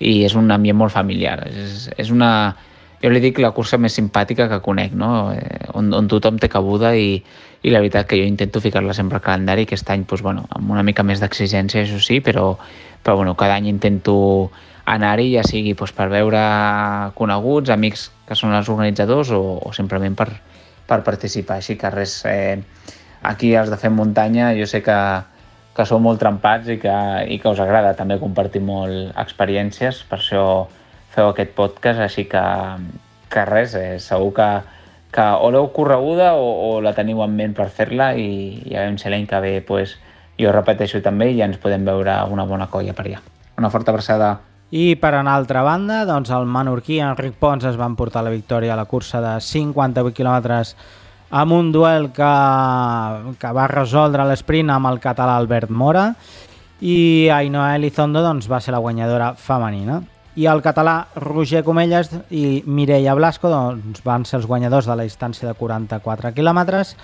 i 0.00 0.22
és 0.24 0.34
un 0.38 0.50
ambient 0.50 0.78
molt 0.78 0.94
familiar. 0.94 1.42
És, 1.50 1.90
és 1.98 2.12
una, 2.14 2.30
jo 3.02 3.10
li 3.12 3.20
dic 3.20 3.40
la 3.42 3.52
cursa 3.56 3.78
més 3.78 3.96
simpàtica 3.98 4.48
que 4.48 4.62
conec, 4.64 4.94
no? 4.96 5.32
eh, 5.34 5.66
on, 5.76 5.92
on 5.94 6.08
tothom 6.08 6.40
té 6.40 6.48
cabuda 6.52 6.94
i, 6.96 7.18
i 7.62 7.74
la 7.74 7.82
veritat 7.82 8.08
que 8.08 8.18
jo 8.20 8.28
intento 8.28 8.62
ficar-la 8.64 8.94
sempre 8.96 9.20
al 9.20 9.26
calendari, 9.26 9.66
aquest 9.66 9.90
any 9.92 10.06
doncs, 10.08 10.24
bueno, 10.24 10.46
amb 10.56 10.72
una 10.72 10.84
mica 10.86 11.04
més 11.04 11.20
d'exigència, 11.20 11.84
això 11.84 12.00
sí, 12.02 12.22
però, 12.24 12.54
però 13.02 13.18
bueno, 13.20 13.36
cada 13.36 13.58
any 13.60 13.68
intento 13.70 14.16
anar-hi, 14.86 15.32
ja 15.34 15.44
sigui 15.46 15.74
doncs, 15.74 15.92
per 15.96 16.08
veure 16.12 16.40
coneguts, 17.18 17.72
amics 17.74 18.10
que 18.26 18.38
són 18.38 18.54
els 18.54 18.70
organitzadors 18.72 19.32
o, 19.34 19.42
o 19.66 19.72
simplement 19.74 20.14
per, 20.18 20.30
per 20.86 21.02
participar. 21.06 21.58
Així 21.60 21.76
que 21.78 21.90
res, 21.90 22.20
eh, 22.30 22.58
aquí 23.26 23.54
els 23.58 23.72
de 23.72 23.78
Fem 23.80 23.96
Muntanya 23.98 24.52
jo 24.58 24.68
sé 24.70 24.82
que, 24.86 24.98
que 25.76 25.86
sou 25.88 26.00
molt 26.02 26.22
trempats 26.22 26.70
i 26.72 26.78
que, 26.82 26.96
i 27.28 27.40
que 27.42 27.50
us 27.50 27.60
agrada 27.62 27.96
també 27.98 28.20
compartir 28.22 28.62
molt 28.64 29.12
experiències, 29.18 30.04
per 30.08 30.20
això 30.22 30.46
feu 31.16 31.32
aquest 31.32 31.54
podcast, 31.58 32.00
així 32.06 32.26
que, 32.30 32.46
que 33.32 33.44
res, 33.48 33.74
eh, 33.74 33.98
segur 34.02 34.32
que, 34.38 34.50
que 35.14 35.28
o 35.42 35.50
l'heu 35.50 35.70
correguda 35.74 36.34
o, 36.38 36.50
o 36.68 36.72
la 36.84 36.94
teniu 36.96 37.22
en 37.24 37.34
ment 37.36 37.56
per 37.56 37.70
fer-la 37.74 38.12
i 38.14 38.28
ja 38.70 38.84
veiem 38.84 38.98
si 39.00 39.10
l'any 39.10 39.26
que 39.30 39.40
ve 39.42 39.54
pues, 39.66 39.96
jo 40.38 40.52
repeteixo 40.52 41.00
també 41.02 41.32
i 41.32 41.40
ja 41.40 41.48
ens 41.48 41.58
podem 41.58 41.86
veure 41.88 42.20
una 42.30 42.44
bona 42.48 42.68
colla 42.70 42.94
per 42.94 43.08
allà. 43.08 43.22
Una 43.56 43.72
forta 43.72 43.94
abraçada. 43.94 44.36
I 44.70 44.96
per 44.98 45.14
una 45.14 45.36
altra 45.38 45.62
banda, 45.62 46.00
doncs 46.08 46.32
el 46.34 46.46
menorquí 46.50 46.98
Enric 46.98 47.36
Pons 47.38 47.64
es 47.68 47.76
va 47.78 47.86
emportar 47.86 48.24
la 48.26 48.32
victòria 48.34 48.74
a 48.74 48.78
la 48.80 48.88
cursa 48.90 49.20
de 49.22 49.36
58 49.40 50.14
quilòmetres 50.16 50.74
amb 51.30 51.52
un 51.54 51.70
duel 51.72 52.10
que, 52.14 52.32
que 53.38 53.52
va 53.54 53.68
resoldre 53.70 54.26
l'esprint 54.26 54.70
amb 54.74 54.90
el 54.90 54.98
català 55.02 55.36
Albert 55.38 55.70
Mora 55.70 56.08
i 56.80 57.28
Ainhoa 57.32 57.76
Elizondo 57.76 58.22
doncs, 58.22 58.50
va 58.50 58.60
ser 58.60 58.74
la 58.74 58.82
guanyadora 58.82 59.32
femenina. 59.38 60.02
I 60.36 60.44
el 60.50 60.60
català 60.60 61.06
Roger 61.16 61.62
Comelles 61.64 62.10
i 62.28 62.62
Mireia 62.66 63.14
Blasco 63.16 63.48
doncs, 63.48 64.02
van 64.04 64.26
ser 64.28 64.40
els 64.42 64.50
guanyadors 64.50 64.90
de 64.90 64.96
la 64.98 65.06
distància 65.06 65.48
de 65.48 65.54
44 65.56 66.34
quilòmetres, 66.36 66.96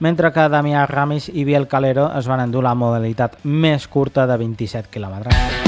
mentre 0.00 0.32
que 0.32 0.48
Damià 0.48 0.86
Ramis 0.88 1.28
i 1.34 1.44
Biel 1.44 1.68
Calero 1.68 2.08
es 2.16 2.30
van 2.30 2.46
endur 2.46 2.64
la 2.64 2.76
modalitat 2.78 3.42
més 3.44 3.90
curta 3.90 4.24
de 4.30 4.38
27 4.40 4.88
quilòmetres. 4.94 5.67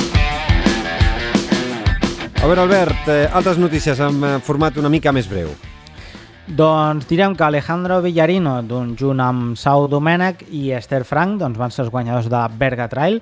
A 2.40 2.46
veure, 2.46 2.62
Albert, 2.62 3.08
eh, 3.12 3.28
altres 3.36 3.58
notícies 3.60 3.98
en 4.00 4.22
eh, 4.24 4.28
format 4.40 4.78
una 4.80 4.88
mica 4.88 5.12
més 5.12 5.26
breu. 5.28 5.50
Doncs 6.56 7.04
direm 7.04 7.34
que 7.36 7.44
Alejandro 7.44 7.98
Villarino, 8.00 8.54
doncs, 8.64 8.94
junt 9.02 9.18
amb 9.20 9.58
Sau 9.60 9.84
Domènech 9.92 10.46
i 10.48 10.70
Esther 10.72 11.02
Frank, 11.04 11.36
doncs, 11.42 11.58
van 11.60 11.74
ser 11.74 11.82
els 11.84 11.90
guanyadors 11.92 12.30
de 12.32 12.40
Berga 12.56 12.86
Trail, 12.88 13.18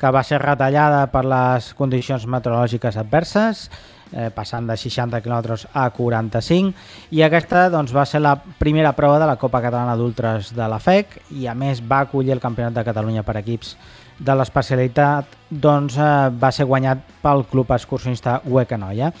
que 0.00 0.10
va 0.10 0.24
ser 0.26 0.40
retallada 0.42 1.04
per 1.12 1.22
les 1.30 1.68
condicions 1.78 2.26
meteorològiques 2.26 2.98
adverses, 2.98 3.68
eh, 4.10 4.32
passant 4.34 4.66
de 4.66 4.74
60 4.76 5.20
km 5.22 5.68
a 5.70 5.84
45, 5.94 6.74
i 7.14 7.22
aquesta 7.22 7.68
doncs, 7.70 7.94
va 7.94 8.02
ser 8.02 8.18
la 8.24 8.34
primera 8.34 8.96
prova 8.98 9.20
de 9.22 9.30
la 9.30 9.38
Copa 9.38 9.62
Catalana 9.62 9.94
d'Ultres 9.94 10.50
de 10.58 10.66
la 10.66 10.82
FEC, 10.82 11.20
i 11.38 11.46
a 11.46 11.54
més 11.54 11.84
va 11.86 12.02
acollir 12.02 12.34
el 12.34 12.42
Campionat 12.42 12.74
de 12.74 12.84
Catalunya 12.90 13.22
per 13.22 13.38
equips 13.44 13.76
de 14.18 14.34
l'especialitat, 14.34 15.34
doncs, 15.50 15.96
eh, 15.98 16.30
va 16.30 16.52
ser 16.52 16.66
guanyat 16.66 17.02
pel 17.22 17.44
club 17.50 17.70
excursionista 17.76 18.40
Huecanoia. 18.44 19.12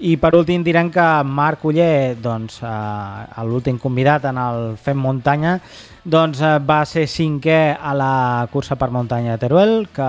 I 0.00 0.14
per 0.16 0.32
últim 0.34 0.62
direm 0.64 0.88
que 0.90 1.06
Marc 1.28 1.64
Uller, 1.68 2.16
doncs, 2.16 2.62
eh, 2.62 3.42
l'últim 3.44 3.78
convidat 3.78 4.24
en 4.24 4.38
el 4.38 4.76
Fem 4.80 4.96
Muntanya, 4.96 5.60
doncs 6.04 6.40
eh, 6.40 6.54
va 6.64 6.80
ser 6.88 7.04
cinquè 7.10 7.74
a 7.76 7.92
la 7.96 8.46
cursa 8.52 8.76
per 8.80 8.88
muntanya 8.94 9.34
de 9.34 9.42
Teruel, 9.42 9.74
que 9.92 10.08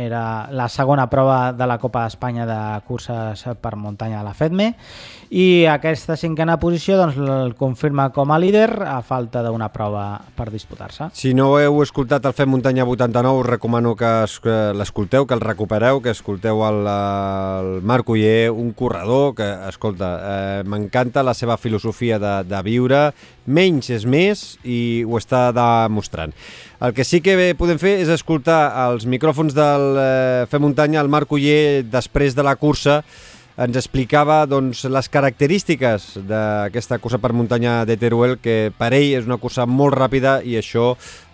era 0.00 0.48
la 0.50 0.68
segona 0.68 1.06
prova 1.10 1.52
de 1.52 1.66
la 1.66 1.78
Copa 1.78 2.02
d'Espanya 2.06 2.46
de 2.48 2.58
curses 2.88 3.44
per 3.62 3.76
muntanya 3.76 4.18
de 4.18 4.26
la 4.26 4.34
FEDME, 4.34 4.72
i 5.30 5.66
aquesta 5.68 6.16
cinquena 6.16 6.56
posició 6.60 6.96
doncs, 6.96 7.18
el 7.20 7.54
confirma 7.58 8.08
com 8.16 8.32
a 8.32 8.38
líder 8.40 8.70
a 8.88 8.98
falta 9.04 9.42
d'una 9.44 9.68
prova 9.72 10.06
per 10.36 10.48
disputar-se. 10.50 11.10
Si 11.12 11.34
no 11.36 11.50
heu 11.60 11.82
escoltat 11.84 12.24
el 12.24 12.34
Fem 12.36 12.48
Muntanya 12.48 12.86
89, 12.88 13.42
us 13.42 13.46
recomano 13.46 13.94
que 13.96 14.12
l'escolteu, 14.74 15.26
que 15.28 15.36
el 15.36 15.44
recupereu, 15.44 16.00
que 16.02 16.14
escolteu 16.16 16.64
el, 16.66 16.80
el 16.88 17.70
Marc 17.82 18.08
Uller, 18.08 18.50
un 18.50 18.72
corredor 18.72 19.34
que, 19.36 19.48
escolta, 19.68 20.12
eh, 20.18 20.62
m'encanta 20.64 21.22
la 21.22 21.36
seva 21.36 21.58
filosofia 21.60 22.18
de, 22.18 22.34
de 22.48 22.62
viure, 22.64 23.02
menys 23.48 23.88
és 23.92 24.04
més 24.08 24.42
i 24.64 25.04
ho 25.08 25.16
està 25.28 25.48
demostrant. 25.52 26.32
El 26.80 26.94
que 26.94 27.04
sí 27.04 27.20
que 27.20 27.54
podem 27.58 27.78
fer 27.78 27.98
és 28.02 28.10
escoltar 28.12 28.72
els 28.88 29.06
micròfons 29.06 29.54
del 29.54 29.88
eh, 30.00 30.46
Fer 30.50 30.60
Muntanya, 30.62 31.02
el 31.02 31.10
Marc 31.12 31.32
Uller, 31.32 31.84
després 31.84 32.34
de 32.38 32.46
la 32.46 32.56
cursa, 32.56 33.02
ens 33.58 33.74
explicava 33.74 34.44
doncs, 34.46 34.84
les 34.86 35.08
característiques 35.10 36.12
d'aquesta 36.28 37.00
cursa 37.02 37.18
per 37.18 37.32
muntanya 37.34 37.80
de 37.88 37.96
Teruel, 37.98 38.36
que 38.38 38.70
per 38.78 38.92
ell 38.94 39.16
és 39.18 39.26
una 39.26 39.40
cursa 39.42 39.66
molt 39.66 39.96
ràpida 39.98 40.38
i 40.46 40.54
això 40.60 40.92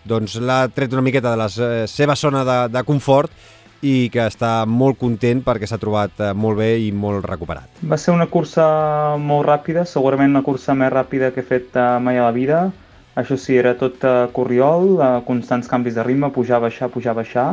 doncs, 0.09 0.39
l'ha 0.41 0.65
tret 0.73 0.97
una 0.97 1.05
miqueta 1.05 1.35
de 1.35 1.43
la 1.43 1.51
seva 1.89 2.17
zona 2.17 2.41
de, 2.49 2.57
de 2.73 2.85
confort 2.89 3.33
i 3.85 4.09
que 4.09 4.25
està 4.25 4.65
molt 4.65 4.97
content 4.97 5.43
perquè 5.45 5.69
s'ha 5.69 5.77
trobat 5.81 6.23
eh, 6.25 6.33
molt 6.33 6.57
bé 6.63 6.71
i 6.81 6.89
molt 6.97 7.27
recuperat. 7.29 7.83
Va 7.85 7.99
ser 8.01 8.15
una 8.17 8.31
cursa 8.33 8.65
molt 9.21 9.45
ràpida, 9.45 9.85
segurament 9.85 10.33
una 10.33 10.45
cursa 10.47 10.73
més 10.79 10.93
ràpida 10.93 11.35
que 11.35 11.45
he 11.45 11.49
fet 11.49 11.77
eh, 11.77 11.91
mai 12.01 12.17
a 12.17 12.25
la 12.25 12.33
vida. 12.33 12.65
Això 13.21 13.37
sí, 13.39 13.55
era 13.57 13.77
tot 13.79 14.03
corriol, 14.35 14.97
constants 15.27 15.69
canvis 15.71 15.95
de 15.95 16.03
ritme, 16.03 16.33
pujar, 16.35 16.59
baixar, 16.65 16.89
pujar, 16.91 17.15
baixar, 17.15 17.53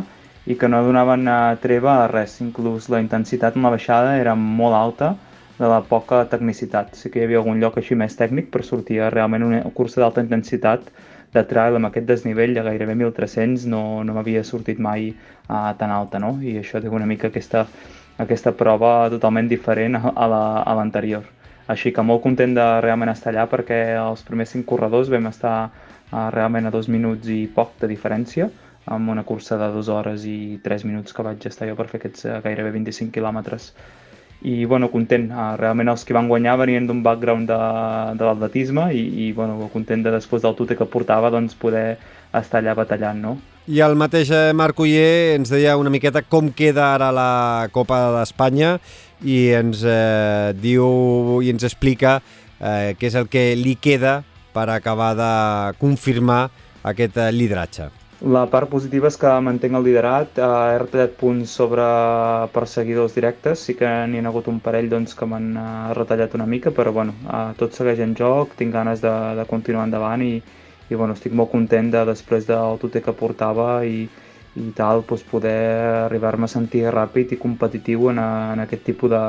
i 0.50 0.56
que 0.58 0.68
no 0.68 0.80
donaven 0.82 1.28
treva 1.62 2.00
a 2.02 2.08
res, 2.10 2.40
inclús 2.42 2.88
la 2.90 3.02
intensitat 3.04 3.58
en 3.58 3.68
la 3.68 3.74
baixada 3.74 4.16
era 4.18 4.34
molt 4.34 4.78
alta 4.78 5.12
de 5.60 5.68
la 5.70 5.82
poca 5.86 6.24
tecnicitat. 6.32 6.96
Sí 6.98 7.12
que 7.14 7.22
hi 7.22 7.28
havia 7.28 7.42
algun 7.44 7.62
lloc 7.62 7.78
així 7.78 7.94
més 7.96 8.18
tècnic, 8.18 8.50
però 8.50 8.66
sortia 8.66 9.12
realment 9.14 9.46
una 9.46 9.60
cursa 9.78 10.02
d'alta 10.02 10.24
intensitat 10.26 10.88
de 11.36 11.44
trail 11.52 11.78
amb 11.78 11.92
aquest 11.92 12.08
desnivell 12.10 12.56
de 12.58 12.64
gairebé 12.66 12.96
1.300 12.98 13.68
no, 13.70 13.84
no 14.04 14.16
m'havia 14.18 14.42
sortit 14.44 14.82
mai 14.82 15.12
uh, 15.12 15.70
tan 15.78 15.94
alta, 15.94 16.20
no? 16.20 16.34
I 16.42 16.58
això 16.64 16.82
té 16.82 16.90
una 16.90 17.06
mica 17.06 17.30
aquesta, 17.30 17.68
aquesta 18.26 18.56
prova 18.58 18.96
totalment 19.14 19.48
diferent 19.54 20.02
a 20.02 20.28
l'anterior. 20.80 21.30
La, 21.30 21.38
Així 21.70 21.92
que 21.94 22.04
molt 22.04 22.24
content 22.24 22.56
de 22.58 22.66
realment 22.82 23.12
estar 23.12 23.32
allà 23.32 23.46
perquè 23.50 23.80
els 24.00 24.24
primers 24.28 24.52
cinc 24.56 24.66
corredors 24.66 25.12
vam 25.14 25.30
estar 25.30 25.56
uh, 25.70 26.30
realment 26.34 26.68
a 26.68 26.74
dos 26.74 26.90
minuts 26.90 27.30
i 27.30 27.46
poc 27.56 27.78
de 27.82 27.90
diferència, 27.92 28.50
amb 28.86 29.14
una 29.14 29.24
cursa 29.24 29.60
de 29.62 29.70
dues 29.76 29.90
hores 29.94 30.26
i 30.26 30.60
tres 30.64 30.86
minuts 30.88 31.14
que 31.14 31.26
vaig 31.26 31.46
estar 31.46 31.70
jo 31.70 31.78
per 31.78 31.88
fer 31.92 32.02
aquests 32.02 32.26
uh, 32.26 32.40
gairebé 32.44 32.74
25 32.80 33.14
quilòmetres 33.14 33.72
i 34.42 34.66
bueno, 34.66 34.90
content. 34.90 35.30
Uh, 35.30 35.54
realment 35.60 35.94
els 35.94 36.04
que 36.08 36.18
van 36.18 36.30
guanyar 36.32 36.58
venien 36.64 36.88
d'un 36.90 37.04
background 37.06 37.48
de, 37.52 37.62
de 38.18 38.26
l'atletisme 38.26 38.90
i, 38.98 39.06
i 39.28 39.32
bueno, 39.38 39.70
content 39.74 40.04
de 40.04 40.14
després 40.18 40.42
del 40.42 40.58
tute 40.58 40.78
que 40.78 40.90
portava 40.90 41.30
doncs, 41.34 41.54
poder 41.56 42.00
estar 42.34 42.62
allà 42.62 42.74
batallant. 42.78 43.22
No? 43.22 43.38
I 43.70 43.78
el 43.86 43.94
mateix 43.94 44.32
eh, 44.34 44.54
Marc 44.58 44.80
Uller 44.82 45.36
ens 45.36 45.52
deia 45.54 45.76
una 45.78 45.92
miqueta 45.94 46.24
com 46.26 46.48
queda 46.50 46.96
ara 46.96 47.12
la 47.14 47.68
Copa 47.70 48.00
d'Espanya 48.16 48.80
i 49.22 49.52
ens 49.54 49.84
eh, 49.86 50.50
diu 50.58 51.38
i 51.46 51.52
ens 51.54 51.68
explica 51.68 52.16
eh, 52.58 52.98
què 52.98 53.12
és 53.12 53.18
el 53.20 53.28
que 53.30 53.52
li 53.54 53.76
queda 53.78 54.24
per 54.52 54.66
acabar 54.74 55.12
de 55.14 55.34
confirmar 55.78 56.48
aquest 56.82 57.20
eh, 57.22 57.30
lideratge. 57.36 57.92
La 58.34 58.48
part 58.50 58.70
positiva 58.70 59.10
és 59.10 59.18
que 59.18 59.30
mantenc 59.46 59.78
el 59.78 59.86
liderat, 59.86 60.42
eh, 60.42 60.50
he 60.74 60.80
retallat 60.82 61.14
punts 61.20 61.54
sobre 61.62 61.86
perseguidors 62.56 63.14
directes, 63.14 63.68
sí 63.68 63.78
que 63.78 63.92
n'hi 64.10 64.24
ha 64.24 64.32
hagut 64.32 64.50
un 64.50 64.58
parell 64.58 64.90
doncs, 64.90 65.14
que 65.14 65.30
m'han 65.30 65.54
eh, 65.54 65.68
retallat 66.00 66.34
una 66.38 66.50
mica, 66.50 66.74
però 66.74 66.94
bueno, 66.98 67.14
eh, 67.30 67.44
tot 67.62 67.78
segueix 67.78 68.02
en 68.02 68.18
joc, 68.18 68.58
tinc 68.58 68.74
ganes 68.74 69.06
de, 69.06 69.14
de 69.38 69.46
continuar 69.54 69.86
endavant 69.86 70.26
i, 70.26 70.34
i 70.92 71.00
bueno, 71.00 71.16
estic 71.16 71.34
molt 71.38 71.52
content 71.54 71.90
de 71.94 72.04
després 72.10 72.46
del 72.50 72.78
tuter 72.82 73.02
que 73.06 73.16
portava 73.16 73.70
i, 73.88 74.04
i 74.60 74.68
tal, 74.76 75.06
doncs 75.08 75.24
poder 75.30 75.56
arribar-me 76.06 76.50
a 76.50 76.52
sentir 76.52 76.84
ràpid 76.92 77.32
i 77.32 77.40
competitiu 77.40 78.10
en, 78.12 78.20
a, 78.20 78.30
en 78.56 78.64
aquest 78.66 78.84
tipus 78.90 79.14
de, 79.14 79.24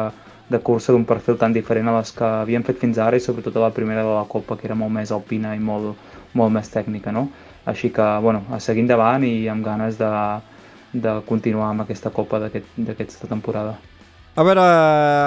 de 0.50 0.60
cursa 0.68 0.92
d'un 0.92 1.06
perfil 1.06 1.38
tan 1.38 1.54
diferent 1.54 1.88
a 1.88 1.96
les 1.98 2.10
que 2.16 2.26
havíem 2.42 2.66
fet 2.66 2.82
fins 2.82 2.98
ara 2.98 3.16
i 3.16 3.22
sobretot 3.22 3.56
a 3.56 3.66
la 3.68 3.74
primera 3.76 4.02
de 4.02 4.16
la 4.16 4.26
Copa, 4.34 4.58
que 4.58 4.66
era 4.68 4.78
molt 4.78 4.92
més 4.98 5.14
alpina 5.14 5.54
i 5.54 5.62
molt, 5.70 5.94
molt 6.34 6.54
més 6.58 6.70
tècnica, 6.74 7.14
no? 7.14 7.28
Així 7.72 7.92
que, 7.94 8.08
bueno, 8.26 8.42
a 8.50 8.58
seguir 8.58 8.82
endavant 8.82 9.22
i 9.22 9.46
amb 9.48 9.64
ganes 9.64 10.00
de, 10.02 10.10
de 10.92 11.16
continuar 11.30 11.70
amb 11.70 11.86
aquesta 11.86 12.10
Copa 12.10 12.42
d'aquesta 12.42 12.92
aquest, 12.96 13.22
temporada. 13.30 13.78
A 14.34 14.42
veure, 14.42 14.62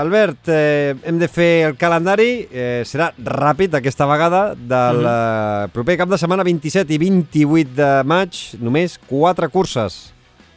Albert, 0.01 0.47
eh, 0.49 0.95
hem 1.05 1.19
de 1.21 1.27
fer 1.29 1.67
el 1.67 1.75
calendari, 1.77 2.47
eh, 2.49 2.81
serà 2.89 3.11
ràpid 3.21 3.77
aquesta 3.77 4.07
vegada, 4.09 4.55
del 4.57 4.97
mm 4.97 5.05
-hmm. 5.05 5.69
proper 5.73 5.97
cap 5.97 6.09
de 6.09 6.17
setmana 6.17 6.43
27 6.43 6.91
i 6.91 6.97
28 6.97 7.69
de 7.75 8.03
maig, 8.03 8.57
només 8.59 8.97
quatre 8.97 9.47
curses. 9.49 10.14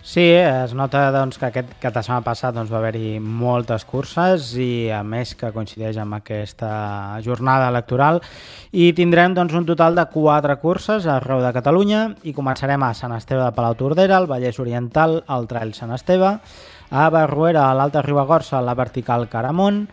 Sí, 0.09 0.23
es 0.25 0.73
nota 0.73 1.03
doncs, 1.13 1.37
que 1.37 1.51
aquest 1.51 1.75
cap 1.83 1.93
de 1.93 2.01
setmana 2.01 2.25
passat 2.25 2.55
doncs, 2.57 2.71
va 2.73 2.79
haver-hi 2.79 3.19
moltes 3.21 3.83
curses 3.85 4.55
i 4.57 4.89
a 4.89 5.03
més 5.05 5.35
que 5.37 5.51
coincideix 5.53 5.99
amb 6.01 6.17
aquesta 6.17 6.71
jornada 7.27 7.67
electoral. 7.69 8.23
I 8.73 8.95
tindrem 8.97 9.37
doncs, 9.37 9.53
un 9.53 9.69
total 9.69 10.01
de 10.01 10.07
quatre 10.09 10.57
curses 10.63 11.05
arreu 11.13 11.45
de 11.45 11.53
Catalunya 11.53 12.07
i 12.25 12.33
començarem 12.33 12.87
a 12.89 12.95
Sant 12.97 13.13
Esteve 13.19 13.45
de 13.45 13.53
Palau 13.53 13.77
Tordera, 13.77 14.17
al 14.17 14.31
Vallès 14.33 14.57
Oriental, 14.65 15.19
al 15.29 15.45
Trail 15.51 15.77
Sant 15.77 15.93
Esteve, 15.93 16.39
a 16.89 17.09
Barruera, 17.13 17.67
a 17.69 17.77
l'Alta 17.77 18.01
Ribagorça, 18.01 18.57
a 18.57 18.65
la 18.65 18.79
Vertical 18.81 19.29
Caramont, 19.29 19.85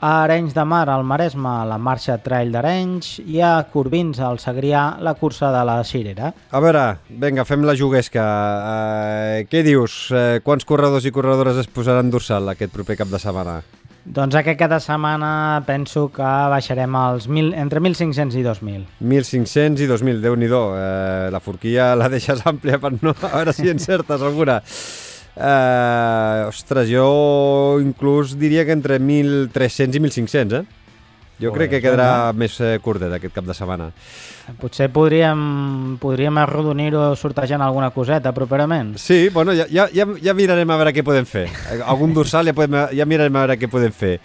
a 0.00 0.22
Arenys 0.24 0.54
de 0.56 0.64
Mar, 0.64 0.88
al 0.88 1.04
Maresme, 1.04 1.52
la 1.68 1.76
marxa 1.78 2.16
Trail 2.24 2.50
d'Arenys 2.52 3.18
i 3.28 3.42
a 3.44 3.52
Corbins, 3.72 4.20
al 4.24 4.40
Segrià, 4.40 4.96
la 5.04 5.12
cursa 5.14 5.50
de 5.52 5.64
la 5.68 5.76
Cirera. 5.84 6.32
A 6.50 6.62
veure, 6.64 6.84
vinga, 7.10 7.44
fem 7.44 7.66
la 7.68 7.76
juguesca. 7.76 8.24
Uh, 8.24 9.42
què 9.50 9.60
dius? 9.66 10.06
Uh, 10.08 10.40
quants 10.46 10.64
corredors 10.64 11.04
i 11.04 11.12
corredores 11.12 11.60
es 11.60 11.68
posaran 11.68 12.10
dorsal 12.10 12.48
aquest 12.54 12.72
proper 12.72 12.96
cap 13.02 13.12
de 13.12 13.20
setmana? 13.20 13.60
Doncs 14.00 14.34
aquest 14.40 14.56
cap 14.58 14.72
de 14.72 14.78
setmana 14.80 15.60
penso 15.66 16.06
que 16.08 16.24
baixarem 16.24 16.96
els 16.96 17.28
mil, 17.28 17.52
entre 17.52 17.82
1.500 17.84 18.40
i 18.40 18.46
2.000. 18.46 18.88
1.500 19.04 19.84
i 19.84 19.90
2.000, 19.90 20.24
déu 20.24 20.38
nhi 20.40 20.48
eh, 20.48 21.28
La 21.30 21.44
forquilla 21.44 21.92
la 21.94 22.08
deixes 22.08 22.40
àmplia 22.48 22.80
per 22.80 22.94
no... 22.96 23.12
A 23.12 23.34
veure 23.36 23.52
si 23.52 23.68
encertes 23.68 24.24
alguna. 24.24 24.62
Eh, 25.40 26.44
ostres, 26.48 26.90
jo 26.92 27.78
inclús 27.80 28.36
diria 28.38 28.66
que 28.68 28.76
entre 28.76 29.00
1.300 29.00 29.96
i 29.96 30.02
1.500, 30.04 30.60
eh? 30.60 30.80
Jo 31.40 31.54
crec 31.54 31.70
que 31.72 31.80
quedarà 31.80 32.34
més 32.36 32.58
eh, 32.60 32.74
curtet 32.84 33.14
aquest 33.16 33.32
cap 33.32 33.46
de 33.48 33.56
setmana. 33.56 33.86
Potser 34.60 34.90
podríem, 34.92 35.96
podríem 36.02 36.36
arrodonir-ho 36.42 37.14
sortejant 37.16 37.64
alguna 37.64 37.88
coseta 37.94 38.34
properament. 38.36 38.98
Sí, 39.00 39.30
bueno, 39.32 39.54
ja, 39.56 39.64
ja, 39.70 40.04
ja 40.20 40.34
mirarem 40.36 40.68
a 40.68 40.76
veure 40.82 40.92
què 40.92 41.04
podem 41.06 41.24
fer. 41.24 41.46
Algun 41.80 42.12
dorsal 42.12 42.50
ja, 42.50 42.56
podem, 42.56 42.76
ja 42.92 43.08
mirarem 43.08 43.38
a 43.38 43.46
veure 43.46 43.56
què 43.62 43.70
podem 43.72 43.94
fer. 43.94 44.18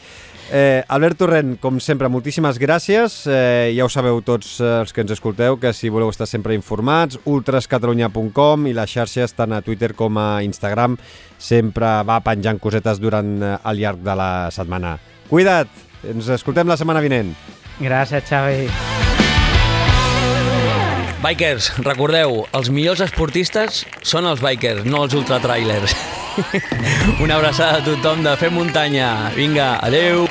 Eh, 0.52 0.84
Albert 0.88 1.18
Torrent, 1.18 1.56
com 1.60 1.80
sempre, 1.82 2.10
moltíssimes 2.12 2.60
gràcies. 2.62 3.24
Eh, 3.26 3.74
ja 3.76 3.86
ho 3.86 3.90
sabeu 3.90 4.22
tots 4.26 4.60
eh, 4.60 4.68
els 4.84 4.94
que 4.94 5.02
ens 5.02 5.16
escolteu, 5.16 5.58
que 5.58 5.74
si 5.74 5.90
voleu 5.90 6.12
estar 6.14 6.28
sempre 6.30 6.54
informats, 6.54 7.18
ultrascatalunya.com 7.26 8.68
i 8.70 8.76
les 8.78 8.94
xarxes, 8.94 9.34
tant 9.34 9.56
a 9.58 9.64
Twitter 9.66 9.94
com 9.98 10.20
a 10.22 10.44
Instagram, 10.46 11.00
sempre 11.42 11.98
va 12.06 12.22
penjant 12.26 12.62
cosetes 12.62 13.02
durant 13.02 13.36
eh, 13.42 13.56
el 13.66 13.82
llarg 13.82 14.06
de 14.06 14.16
la 14.16 14.32
setmana. 14.54 14.98
Cuida't! 15.32 15.84
Ens 16.06 16.30
escoltem 16.30 16.70
la 16.70 16.78
setmana 16.78 17.02
vinent. 17.02 17.34
Gràcies, 17.82 18.28
Xavi. 18.30 18.70
Bikers, 21.26 21.72
recordeu, 21.82 22.44
els 22.54 22.70
millors 22.70 23.02
esportistes 23.02 23.82
són 24.06 24.30
els 24.30 24.46
bikers, 24.46 24.86
no 24.86 25.08
els 25.08 25.18
ultratrailers. 25.18 25.96
Una 27.24 27.36
abraçada 27.36 27.80
a 27.80 27.84
tothom 27.84 28.24
de 28.24 28.36
Fem 28.38 28.54
Muntanya. 28.54 29.32
Vinga, 29.36 29.80
adeu! 29.80 30.28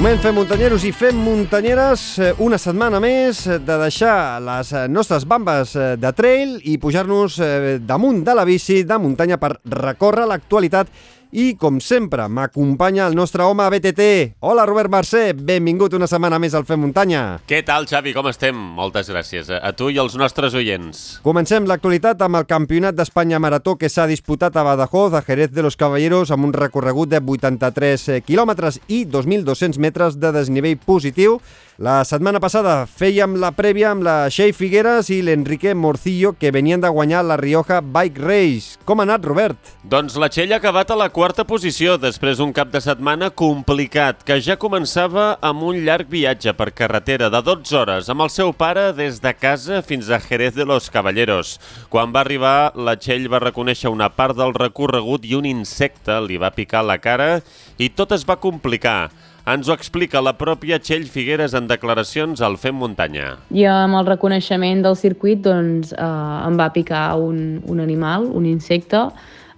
Moment, 0.00 0.16
fem 0.16 0.32
muntanyeros 0.32 0.84
i 0.88 0.94
fem 0.96 1.18
muntanyeres 1.20 2.02
eh, 2.24 2.30
una 2.40 2.56
setmana 2.56 3.02
més 3.04 3.42
de 3.44 3.74
deixar 3.82 4.40
les 4.40 4.70
eh, 4.72 4.86
nostres 4.88 5.26
bambes 5.28 5.74
eh, 5.76 5.90
de 6.00 6.12
trail 6.16 6.54
i 6.72 6.78
pujar-nos 6.80 7.36
eh, 7.44 7.74
damunt 7.84 8.22
de 8.24 8.34
la 8.34 8.46
bici 8.48 8.80
de 8.88 8.96
muntanya 8.96 9.36
per 9.36 9.58
recórrer 9.68 10.24
l'actualitat 10.24 10.88
i, 11.32 11.54
com 11.54 11.78
sempre, 11.80 12.26
m'acompanya 12.28 13.06
el 13.06 13.14
nostre 13.14 13.44
home 13.46 13.66
BTT. 13.70 14.06
Hola, 14.46 14.64
Robert 14.66 14.90
Mercè, 14.90 15.30
benvingut 15.34 15.94
una 15.94 16.08
setmana 16.10 16.40
més 16.42 16.54
al 16.58 16.66
Fem 16.66 16.80
Muntanya. 16.82 17.22
Què 17.46 17.62
tal, 17.66 17.86
Xavi? 17.90 18.14
Com 18.16 18.28
estem? 18.30 18.58
Moltes 18.76 19.10
gràcies 19.12 19.50
a, 19.50 19.60
a 19.62 19.72
tu 19.76 19.90
i 19.90 19.98
als 20.02 20.16
nostres 20.18 20.56
oients. 20.58 21.20
Comencem 21.26 21.68
l'actualitat 21.70 22.22
amb 22.26 22.40
el 22.40 22.48
Campionat 22.50 22.98
d'Espanya 22.98 23.40
Marató 23.42 23.76
que 23.78 23.90
s'ha 23.92 24.08
disputat 24.10 24.56
a 24.56 24.66
Badajoz, 24.66 25.14
a 25.14 25.24
Jerez 25.26 25.54
de 25.54 25.62
los 25.66 25.78
Caballeros, 25.78 26.34
amb 26.34 26.50
un 26.50 26.54
recorregut 26.56 27.12
de 27.12 27.22
83 27.22 28.22
quilòmetres 28.26 28.80
i 28.88 29.04
2.200 29.06 29.78
metres 29.78 30.18
de 30.20 30.34
desnivell 30.34 30.78
positiu. 30.82 31.38
La 31.80 32.02
setmana 32.04 32.42
passada 32.44 32.82
fèiem 32.84 33.38
la 33.40 33.48
prèvia 33.56 33.94
amb 33.94 34.04
la 34.04 34.26
Shea 34.28 34.52
Figueres 34.52 35.06
i 35.14 35.22
l'Enrique 35.24 35.70
Morcillo, 35.72 36.34
que 36.36 36.50
venien 36.52 36.82
de 36.82 36.90
guanyar 36.92 37.22
la 37.24 37.38
Rioja 37.40 37.78
Bike 37.80 38.20
Race. 38.20 38.74
Com 38.84 39.00
ha 39.00 39.06
anat, 39.06 39.24
Robert? 39.24 39.70
Doncs 39.88 40.18
la 40.20 40.28
Txell 40.28 40.52
ha 40.52 40.58
acabat 40.60 40.92
a 40.92 40.98
la 41.00 41.06
quarta 41.08 41.46
posició 41.48 41.94
després 41.96 42.36
d'un 42.36 42.52
cap 42.52 42.68
de 42.68 42.82
setmana 42.84 43.30
complicat, 43.32 44.20
que 44.28 44.36
ja 44.44 44.58
començava 44.60 45.30
amb 45.40 45.64
un 45.70 45.80
llarg 45.86 46.12
viatge 46.12 46.52
per 46.58 46.68
carretera 46.76 47.30
de 47.32 47.40
12 47.48 47.80
hores 47.80 48.12
amb 48.12 48.26
el 48.26 48.34
seu 48.36 48.52
pare 48.52 48.90
des 48.92 49.22
de 49.24 49.32
casa 49.32 49.80
fins 49.80 50.12
a 50.12 50.20
Jerez 50.20 50.52
de 50.60 50.68
los 50.68 50.92
Caballeros. 50.92 51.56
Quan 51.88 52.12
va 52.12 52.20
arribar, 52.26 52.74
la 52.76 52.98
Txell 53.00 53.24
va 53.32 53.40
reconèixer 53.40 53.88
una 53.88 54.12
part 54.12 54.36
del 54.36 54.52
recorregut 54.52 55.24
i 55.24 55.32
un 55.40 55.48
insecte 55.48 56.20
li 56.28 56.36
va 56.36 56.52
picar 56.52 56.84
la 56.84 57.00
cara 57.00 57.38
i 57.80 57.88
tot 57.88 58.12
es 58.12 58.28
va 58.28 58.36
complicar. 58.36 59.29
Ens 59.50 59.66
ho 59.66 59.74
explica 59.74 60.20
la 60.22 60.36
pròpia 60.38 60.76
Txell 60.78 61.08
Figueres 61.10 61.56
en 61.58 61.66
declaracions 61.66 62.38
al 62.44 62.54
Fem 62.60 62.76
Muntanya. 62.78 63.32
I 63.50 63.64
amb 63.66 63.96
el 63.98 64.06
reconeixement 64.06 64.82
del 64.84 64.94
circuit 65.00 65.40
doncs, 65.42 65.90
eh, 65.90 66.06
em 66.46 66.58
va 66.60 66.68
picar 66.70 67.16
un, 67.18 67.58
un 67.66 67.80
animal, 67.82 68.28
un 68.36 68.44
insecte, 68.46 69.00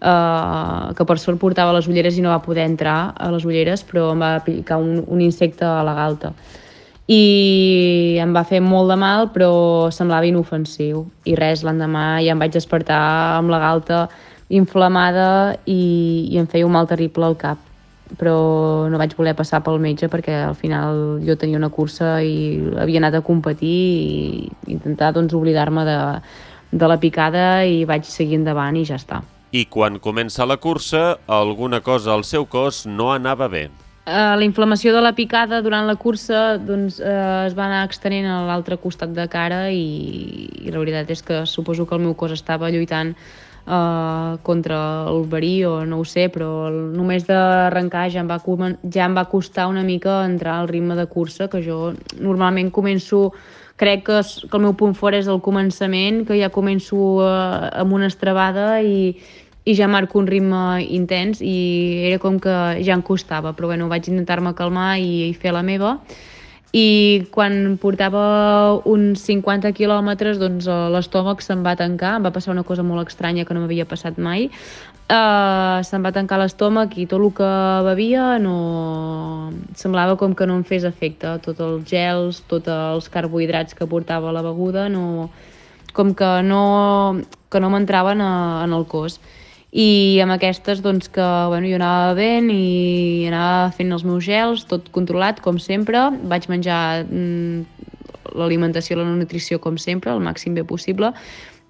eh, 0.01 0.95
que 0.97 1.07
per 1.11 1.17
sort 1.21 1.41
portava 1.43 1.75
les 1.77 1.89
ulleres 1.91 2.17
i 2.17 2.25
no 2.25 2.31
va 2.33 2.41
poder 2.45 2.65
entrar 2.71 3.13
a 3.13 3.29
les 3.35 3.45
ulleres, 3.45 3.83
però 3.85 4.13
em 4.15 4.23
va 4.25 4.31
picar 4.47 4.79
un, 4.81 5.03
un 5.05 5.21
insecte 5.21 5.67
a 5.69 5.83
la 5.85 5.97
galta. 5.99 6.31
I 7.13 8.17
em 8.23 8.33
va 8.33 8.45
fer 8.49 8.63
molt 8.65 8.89
de 8.95 8.97
mal, 8.97 9.29
però 9.35 9.91
semblava 9.93 10.31
inofensiu. 10.31 11.03
I 11.29 11.35
res, 11.37 11.67
l'endemà 11.67 12.23
ja 12.25 12.33
em 12.33 12.41
vaig 12.41 12.55
despertar 12.55 13.03
amb 13.43 13.53
la 13.53 13.61
galta 13.61 14.07
inflamada 14.49 15.59
i, 15.67 16.31
i 16.33 16.41
em 16.41 16.49
feia 16.49 16.65
un 16.65 16.73
mal 16.73 16.89
terrible 16.89 17.29
al 17.29 17.37
cap 17.37 17.72
però 18.19 18.89
no 18.91 19.01
vaig 19.01 19.15
voler 19.19 19.35
passar 19.39 19.63
pel 19.65 19.81
metge 19.83 20.09
perquè 20.13 20.35
al 20.47 20.57
final 20.59 21.21
jo 21.25 21.37
tenia 21.39 21.61
una 21.61 21.71
cursa 21.73 22.17
i 22.23 22.61
havia 22.81 23.03
anat 23.03 23.19
a 23.19 23.25
competir 23.27 23.77
i 23.77 24.49
intentar 24.75 25.13
doncs, 25.17 25.35
oblidar-me 25.35 25.85
de, 25.89 25.99
de 26.73 26.89
la 26.89 26.99
picada 27.01 27.65
i 27.65 27.85
vaig 27.89 28.09
seguir 28.09 28.41
endavant 28.41 28.77
i 28.77 28.85
ja 28.89 28.99
està. 29.01 29.23
I 29.53 29.67
quan 29.69 29.99
comença 30.01 30.49
la 30.49 30.57
cursa, 30.57 31.19
alguna 31.29 31.83
cosa 31.85 32.15
al 32.15 32.25
seu 32.25 32.47
cos 32.49 32.87
no 32.89 33.11
anava 33.13 33.49
bé. 33.53 33.67
Uh, 34.03 34.35
la 34.35 34.43
inflamació 34.43 34.91
de 34.97 35.03
la 35.05 35.13
picada 35.15 35.61
durant 35.63 35.87
la 35.87 35.95
cursa 35.95 36.57
doncs, 36.59 36.97
uh, 36.99 37.45
es 37.47 37.53
va 37.55 37.69
anar 37.69 37.85
extenent 37.87 38.27
a 38.27 38.41
l'altre 38.49 38.75
costat 38.83 39.13
de 39.15 39.29
cara 39.31 39.69
i, 39.71 40.49
i 40.59 40.73
la 40.75 40.81
veritat 40.81 41.13
és 41.15 41.23
que 41.23 41.45
suposo 41.47 41.87
que 41.87 41.95
el 41.95 42.03
meu 42.03 42.17
cos 42.19 42.35
estava 42.35 42.73
lluitant 42.75 43.13
uh, 43.67 44.39
contra 44.43 45.07
el 45.09 45.25
verí 45.31 45.65
o 45.65 45.85
no 45.87 46.01
ho 46.01 46.05
sé, 46.05 46.29
però 46.33 46.69
el, 46.69 46.79
només 46.97 47.27
d'arrencar 47.29 48.09
ja, 48.11 48.23
em 48.23 48.31
va, 48.31 48.41
ja 48.91 49.07
em 49.07 49.17
va 49.17 49.29
costar 49.31 49.69
una 49.71 49.83
mica 49.83 50.23
entrar 50.27 50.61
al 50.61 50.71
ritme 50.71 50.97
de 50.99 51.07
cursa, 51.07 51.49
que 51.49 51.63
jo 51.65 51.93
normalment 52.19 52.71
començo 52.71 53.31
crec 53.77 54.05
que, 54.07 54.19
que 54.23 54.57
el 54.57 54.63
meu 54.63 54.75
punt 54.79 54.95
fort 54.95 55.17
és 55.19 55.31
el 55.31 55.41
començament, 55.43 56.23
que 56.29 56.39
ja 56.39 56.53
començo 56.55 56.99
uh, 57.21 57.71
amb 57.83 57.95
una 57.95 58.11
estrabada 58.11 58.81
i, 58.83 59.17
i 59.65 59.75
ja 59.79 59.89
marco 59.89 60.19
un 60.19 60.27
ritme 60.27 60.83
intens 60.91 61.41
i 61.43 62.03
era 62.11 62.19
com 62.23 62.39
que 62.43 62.59
ja 62.83 62.95
em 62.95 63.03
costava, 63.03 63.55
però 63.57 63.73
bueno, 63.73 63.89
vaig 63.91 64.11
intentar-me 64.11 64.55
calmar 64.59 64.97
i, 64.99 65.29
i 65.31 65.35
fer 65.35 65.55
la 65.55 65.63
meva 65.67 65.97
i 66.73 67.29
quan 67.31 67.77
portava 67.77 68.81
uns 68.89 69.21
50 69.29 69.75
quilòmetres 69.77 70.39
doncs 70.41 70.65
l'estómac 70.95 71.45
se'm 71.45 71.61
va 71.67 71.77
tancar, 71.77 72.17
em 72.17 72.25
va 72.25 72.33
passar 72.33 72.55
una 72.55 72.65
cosa 72.65 72.83
molt 72.83 73.13
estranya 73.13 73.45
que 73.45 73.53
no 73.53 73.61
m'havia 73.61 73.85
passat 73.85 74.17
mai. 74.17 74.49
Uh, 75.13 75.85
se'm 75.85 76.01
va 76.01 76.15
tancar 76.17 76.39
l'estómac 76.41 76.97
i 76.97 77.05
tot 77.05 77.21
el 77.21 77.35
que 77.37 77.51
bevia 77.85 78.39
no... 78.41 79.53
semblava 79.77 80.17
com 80.17 80.33
que 80.33 80.47
no 80.49 80.57
em 80.57 80.65
fes 80.65 80.89
efecte. 80.89 81.37
Tots 81.45 81.61
els 81.61 81.85
gels, 81.85 82.41
tots 82.49 82.73
els 82.73 83.11
carbohidrats 83.13 83.77
que 83.77 83.87
portava 83.87 84.33
la 84.33 84.41
beguda 84.41 84.89
no... 84.89 85.29
com 85.93 86.15
que 86.17 86.33
no, 86.49 87.21
que 87.53 87.61
no 87.61 87.69
m'entraven 87.69 88.25
en 88.25 88.73
el 88.73 88.89
cos 88.89 89.21
i 89.73 90.21
amb 90.21 90.35
aquestes 90.35 90.83
doncs 90.85 91.09
que 91.09 91.25
bueno, 91.49 91.65
jo 91.65 91.79
anava 91.79 92.13
bevent 92.13 92.51
i 92.53 93.25
anava 93.31 93.71
fent 93.73 93.93
els 93.97 94.05
meus 94.05 94.27
gels, 94.27 94.67
tot 94.69 94.91
controlat 94.93 95.41
com 95.41 95.57
sempre, 95.57 96.11
vaig 96.29 96.45
menjar 96.53 97.07
mm, 97.07 97.87
l'alimentació 98.37 98.99
i 98.99 99.01
la 99.01 99.07
nutrició 99.09 99.59
com 99.65 99.79
sempre, 99.81 100.13
el 100.13 100.21
màxim 100.21 100.53
bé 100.55 100.65
possible. 100.69 101.15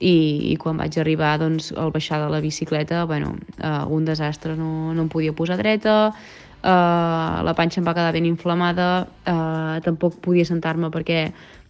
I, 0.03 0.51
i 0.51 0.57
quan 0.59 0.81
vaig 0.83 0.97
arribar 0.99 1.37
doncs, 1.39 1.69
al 1.79 1.93
baixar 1.95 2.19
de 2.25 2.31
la 2.33 2.41
bicicleta, 2.43 3.05
bueno, 3.07 3.37
uh, 3.63 3.85
un 3.87 4.03
desastre, 4.05 4.57
no, 4.59 4.91
no 4.91 5.05
em 5.05 5.11
podia 5.13 5.31
posar 5.31 5.61
dreta, 5.61 5.95
uh, 6.11 7.37
la 7.47 7.55
panxa 7.55 7.79
em 7.79 7.87
va 7.87 7.95
quedar 7.95 8.11
ben 8.17 8.27
inflamada, 8.27 8.89
uh, 9.31 9.77
tampoc 9.87 10.19
podia 10.25 10.49
sentar-me 10.49 10.91
perquè 10.91 11.29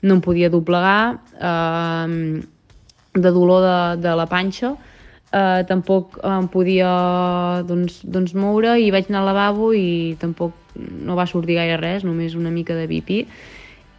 no 0.08 0.16
em 0.16 0.24
podia 0.24 0.48
doblegar, 0.48 1.20
uh, 1.44 2.08
de 3.20 3.34
dolor 3.36 3.60
de, 3.68 3.76
de 4.08 4.16
la 4.16 4.24
panxa, 4.32 4.72
eh, 5.32 5.62
tampoc 5.68 6.18
em 6.24 6.48
podia 6.52 6.90
doncs, 7.68 8.00
doncs 8.04 8.34
moure 8.34 8.76
i 8.80 8.90
vaig 8.94 9.10
anar 9.10 9.22
al 9.22 9.30
lavabo 9.32 9.72
i 9.76 10.14
tampoc 10.20 10.54
no 10.76 11.16
va 11.18 11.26
sortir 11.28 11.58
gaire 11.58 11.80
res, 11.80 12.04
només 12.04 12.36
una 12.38 12.52
mica 12.52 12.76
de 12.78 12.86
bipi 12.88 13.24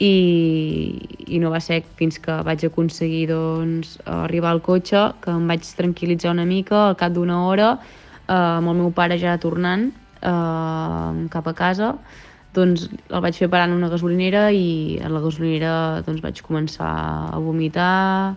i, 0.04 0.14
i 1.28 1.40
no 1.40 1.52
va 1.54 1.62
ser 1.62 1.84
fins 2.00 2.18
que 2.22 2.40
vaig 2.46 2.66
aconseguir 2.66 3.28
doncs, 3.30 3.98
arribar 4.10 4.54
al 4.54 4.64
cotxe, 4.66 5.10
que 5.22 5.34
em 5.34 5.46
vaig 5.50 5.68
tranquil·litzar 5.78 6.34
una 6.34 6.48
mica 6.50 6.88
al 6.90 6.98
cap 7.00 7.14
d'una 7.14 7.44
hora 7.48 7.76
eh, 7.78 8.34
amb 8.34 8.74
el 8.74 8.82
meu 8.82 8.92
pare 8.96 9.20
ja 9.22 9.38
tornant 9.38 9.90
eh, 10.22 11.28
cap 11.34 11.50
a 11.50 11.58
casa 11.58 11.94
doncs 12.54 12.86
el 13.10 13.22
vaig 13.22 13.38
fer 13.38 13.50
parar 13.50 13.68
en 13.70 13.78
una 13.78 13.90
gasolinera 13.90 14.50
i 14.54 15.00
a 15.02 15.10
la 15.10 15.22
gasolinera 15.24 16.04
doncs, 16.06 16.22
vaig 16.22 16.42
començar 16.46 16.92
a 17.34 17.40
vomitar, 17.42 18.36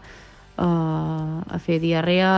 uh, 0.59 1.41
a 1.47 1.59
fer 1.63 1.79
diarrea, 1.83 2.31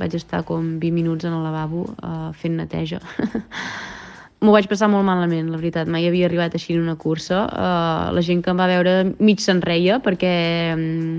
vaig 0.00 0.14
estar 0.18 0.42
com 0.48 0.76
20 0.82 0.94
minuts 0.94 1.26
en 1.28 1.36
el 1.36 1.42
lavabo 1.46 1.86
uh, 1.90 2.30
fent 2.36 2.56
neteja. 2.60 3.00
M'ho 4.40 4.54
vaig 4.54 4.70
passar 4.70 4.88
molt 4.88 5.04
malament, 5.04 5.50
la 5.52 5.58
veritat. 5.60 5.90
Mai 5.90 6.06
havia 6.08 6.30
arribat 6.30 6.54
així 6.56 6.72
en 6.72 6.86
una 6.86 6.96
cursa. 6.96 7.42
Uh, 7.50 8.08
la 8.16 8.24
gent 8.24 8.40
que 8.40 8.54
em 8.54 8.60
va 8.60 8.70
veure 8.70 8.94
mig 9.20 9.42
se'n 9.44 9.60
reia 9.60 9.98
perquè 10.00 10.32
um, 10.72 11.18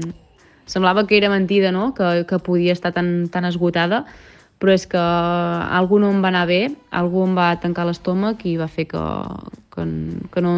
semblava 0.65 1.05
que 1.05 1.19
era 1.19 1.29
mentida, 1.29 1.71
no? 1.71 1.93
que, 1.93 2.25
que 2.25 2.39
podia 2.39 2.73
estar 2.73 2.93
tan, 2.95 3.29
tan 3.29 3.45
esgotada, 3.45 4.05
però 4.61 4.73
és 4.73 4.87
que 4.89 5.01
algú 5.01 5.99
no 6.01 6.09
em 6.13 6.21
va 6.23 6.29
anar 6.29 6.47
bé, 6.49 6.61
algú 6.93 7.25
em 7.25 7.37
va 7.37 7.53
tancar 7.61 7.87
l'estómac 7.89 8.45
i 8.45 8.57
va 8.57 8.69
fer 8.69 8.87
que, 8.89 9.05
que, 9.73 9.85
que 10.33 10.43
no, 10.45 10.53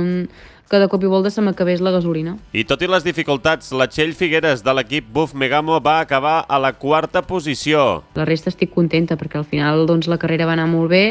que 0.70 0.80
de 0.80 0.88
cop 0.90 1.04
i 1.04 1.10
volta 1.12 1.30
se 1.30 1.42
m'acabés 1.44 1.82
la 1.84 1.92
gasolina. 1.94 2.36
I 2.54 2.64
tot 2.70 2.82
i 2.82 2.90
les 2.90 3.06
dificultats, 3.06 3.72
la 3.76 3.88
Txell 3.92 4.16
Figueres 4.18 4.64
de 4.66 4.74
l'equip 4.74 5.10
Buf 5.14 5.36
Megamo 5.38 5.80
va 5.84 6.00
acabar 6.02 6.44
a 6.48 6.60
la 6.60 6.74
quarta 6.74 7.22
posició. 7.22 8.04
La 8.18 8.26
resta 8.26 8.50
estic 8.54 8.74
contenta 8.74 9.18
perquè 9.20 9.38
al 9.42 9.48
final 9.50 9.86
doncs, 9.90 10.10
la 10.10 10.18
carrera 10.22 10.48
va 10.50 10.56
anar 10.58 10.70
molt 10.72 10.90
bé, 10.94 11.04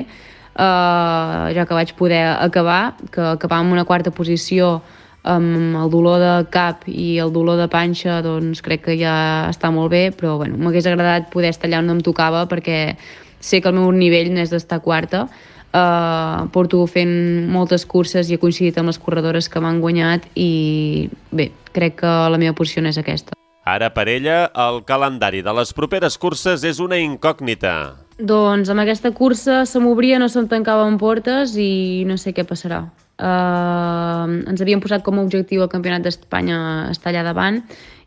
uh, 0.57 1.53
ja 1.55 1.67
que 1.69 1.79
vaig 1.79 1.95
poder 1.99 2.25
acabar, 2.33 2.97
que 3.13 3.23
acabar 3.37 3.63
amb 3.63 3.73
una 3.77 3.87
quarta 3.87 4.11
posició 4.11 4.81
amb 5.23 5.77
el 5.79 5.91
dolor 5.91 6.19
de 6.19 6.33
cap 6.51 6.83
i 6.91 7.19
el 7.23 7.31
dolor 7.33 7.61
de 7.61 7.69
panxa 7.71 8.19
doncs 8.25 8.63
crec 8.63 8.83
que 8.89 8.97
ja 8.99 9.47
està 9.51 9.71
molt 9.71 9.93
bé, 9.93 10.09
però 10.11 10.37
bueno, 10.41 10.59
m'hagués 10.59 10.89
agradat 10.91 11.31
poder 11.31 11.53
estar 11.55 11.71
allà 11.71 11.79
on 11.79 11.93
em 11.95 12.01
tocava 12.03 12.43
perquè 12.51 12.97
sé 13.39 13.61
que 13.61 13.71
el 13.71 13.79
meu 13.79 13.91
nivell 13.95 14.33
n'és 14.35 14.51
d'estar 14.51 14.81
quarta, 14.83 15.29
Uh, 15.73 16.51
porto 16.53 16.83
fent 16.85 17.49
moltes 17.49 17.87
curses 17.89 18.29
i 18.29 18.37
he 18.37 18.41
coincidit 18.41 18.77
amb 18.77 18.91
les 18.93 18.99
corredores 19.01 19.49
que 19.49 19.61
m'han 19.65 19.79
guanyat 19.81 20.27
i 20.37 21.09
bé, 21.33 21.47
crec 21.73 22.03
que 22.03 22.11
la 22.29 22.37
meva 22.37 22.53
posició 22.53 22.85
és 22.85 22.99
aquesta. 23.01 23.33
Ara 23.65 23.89
per 23.95 24.05
ella, 24.11 24.51
el 24.59 24.83
calendari 24.85 25.41
de 25.41 25.55
les 25.57 25.73
properes 25.73 26.19
curses 26.19 26.65
és 26.67 26.81
una 26.83 26.99
incògnita. 27.01 27.95
Doncs 28.19 28.69
amb 28.69 28.83
aquesta 28.83 29.15
cursa 29.17 29.63
se 29.65 29.81
m'obria, 29.81 30.19
no 30.21 30.29
se'm 30.29 30.51
tancaven 30.51 30.99
portes 31.01 31.57
i 31.57 32.05
no 32.05 32.19
sé 32.21 32.35
què 32.37 32.45
passarà. 32.45 32.83
Uh, 33.23 34.43
ens 34.51 34.61
havíem 34.61 34.83
posat 34.83 35.05
com 35.07 35.17
a 35.17 35.25
objectiu 35.25 35.63
el 35.63 35.71
Campionat 35.73 36.03
d'Espanya 36.05 36.91
estar 36.91 37.13
allà 37.13 37.23
davant 37.31 37.63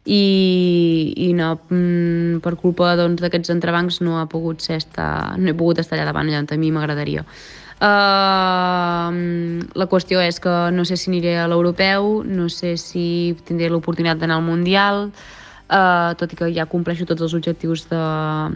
i, 0.05 1.13
i 1.17 1.33
no, 1.33 1.55
mm, 1.69 2.39
per 2.45 2.55
culpa 2.61 2.93
doncs, 2.99 3.21
d'aquests 3.23 3.49
doncs, 3.49 3.55
entrebancs 3.57 4.01
no, 4.05 4.19
ha 4.21 4.27
pogut 4.29 4.61
ser 4.61 4.77
estar, 4.77 5.35
no 5.41 5.49
he 5.49 5.57
pogut 5.57 5.81
estar 5.81 5.97
allà 5.97 6.11
davant, 6.11 6.29
allà 6.29 6.43
on 6.43 6.49
a 6.49 6.59
mi 6.61 6.71
m'agradaria. 6.71 7.25
Uh, 7.75 9.11
la 9.75 9.87
qüestió 9.91 10.21
és 10.23 10.37
que 10.39 10.53
no 10.71 10.85
sé 10.87 10.95
si 10.95 11.09
aniré 11.09 11.35
a 11.41 11.49
l'europeu, 11.51 12.21
no 12.23 12.47
sé 12.47 12.77
si 12.79 13.35
tindré 13.49 13.67
l'oportunitat 13.69 14.21
d'anar 14.21 14.37
al 14.39 14.45
Mundial, 14.45 15.09
uh, 15.09 16.13
tot 16.15 16.31
i 16.31 16.39
que 16.39 16.51
ja 16.55 16.69
compleixo 16.71 17.09
tots 17.09 17.25
els 17.25 17.35
objectius 17.35 17.87
de, 17.89 18.01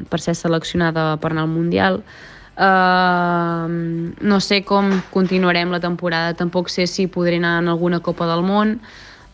per 0.09 0.21
ser 0.21 0.37
seleccionada 0.37 1.17
per 1.17 1.33
anar 1.33 1.47
al 1.47 1.51
Mundial. 1.51 2.03
Uh, 2.59 3.67
no 4.21 4.39
sé 4.43 4.61
com 4.67 4.91
continuarem 5.11 5.71
la 5.71 5.81
temporada, 5.83 6.35
tampoc 6.35 6.69
sé 6.69 6.87
si 6.87 7.07
podré 7.07 7.37
anar 7.39 7.57
en 7.63 7.69
alguna 7.71 8.01
Copa 8.03 8.27
del 8.27 8.43
Món, 8.43 8.79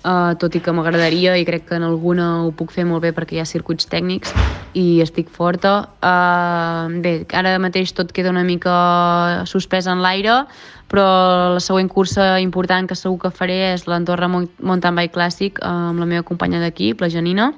uh, 0.05 0.33
tot 0.39 0.55
i 0.55 0.61
que 0.61 0.73
m'agradaria 0.75 1.35
i 1.39 1.45
crec 1.47 1.65
que 1.69 1.79
en 1.79 1.85
alguna 1.87 2.45
ho 2.45 2.51
puc 2.55 2.71
fer 2.75 2.85
molt 2.87 3.03
bé 3.03 3.11
perquè 3.15 3.37
hi 3.37 3.41
ha 3.41 3.49
circuits 3.49 3.89
tècnics 3.91 4.35
i 4.77 5.01
estic 5.03 5.31
forta. 5.33 5.73
Uh, 6.03 7.01
bé, 7.01 7.15
ara 7.33 7.57
mateix 7.63 7.95
tot 7.97 8.13
queda 8.15 8.33
una 8.33 8.45
mica 8.47 8.75
suspès 9.49 9.89
en 9.91 10.03
l'aire, 10.05 10.43
però 10.91 11.07
la 11.55 11.63
següent 11.63 11.89
cursa 11.89 12.35
important 12.43 12.87
que 12.87 12.97
segur 12.99 13.17
que 13.25 13.33
faré 13.33 13.73
és 13.73 13.87
l'Andorra 13.89 14.29
Mountain 14.29 14.95
Bike 14.95 15.15
Classic 15.15 15.59
amb 15.65 15.99
la 15.99 16.09
meva 16.09 16.27
companya 16.27 16.61
d'equip, 16.61 17.01
la 17.01 17.09
Janina, 17.09 17.51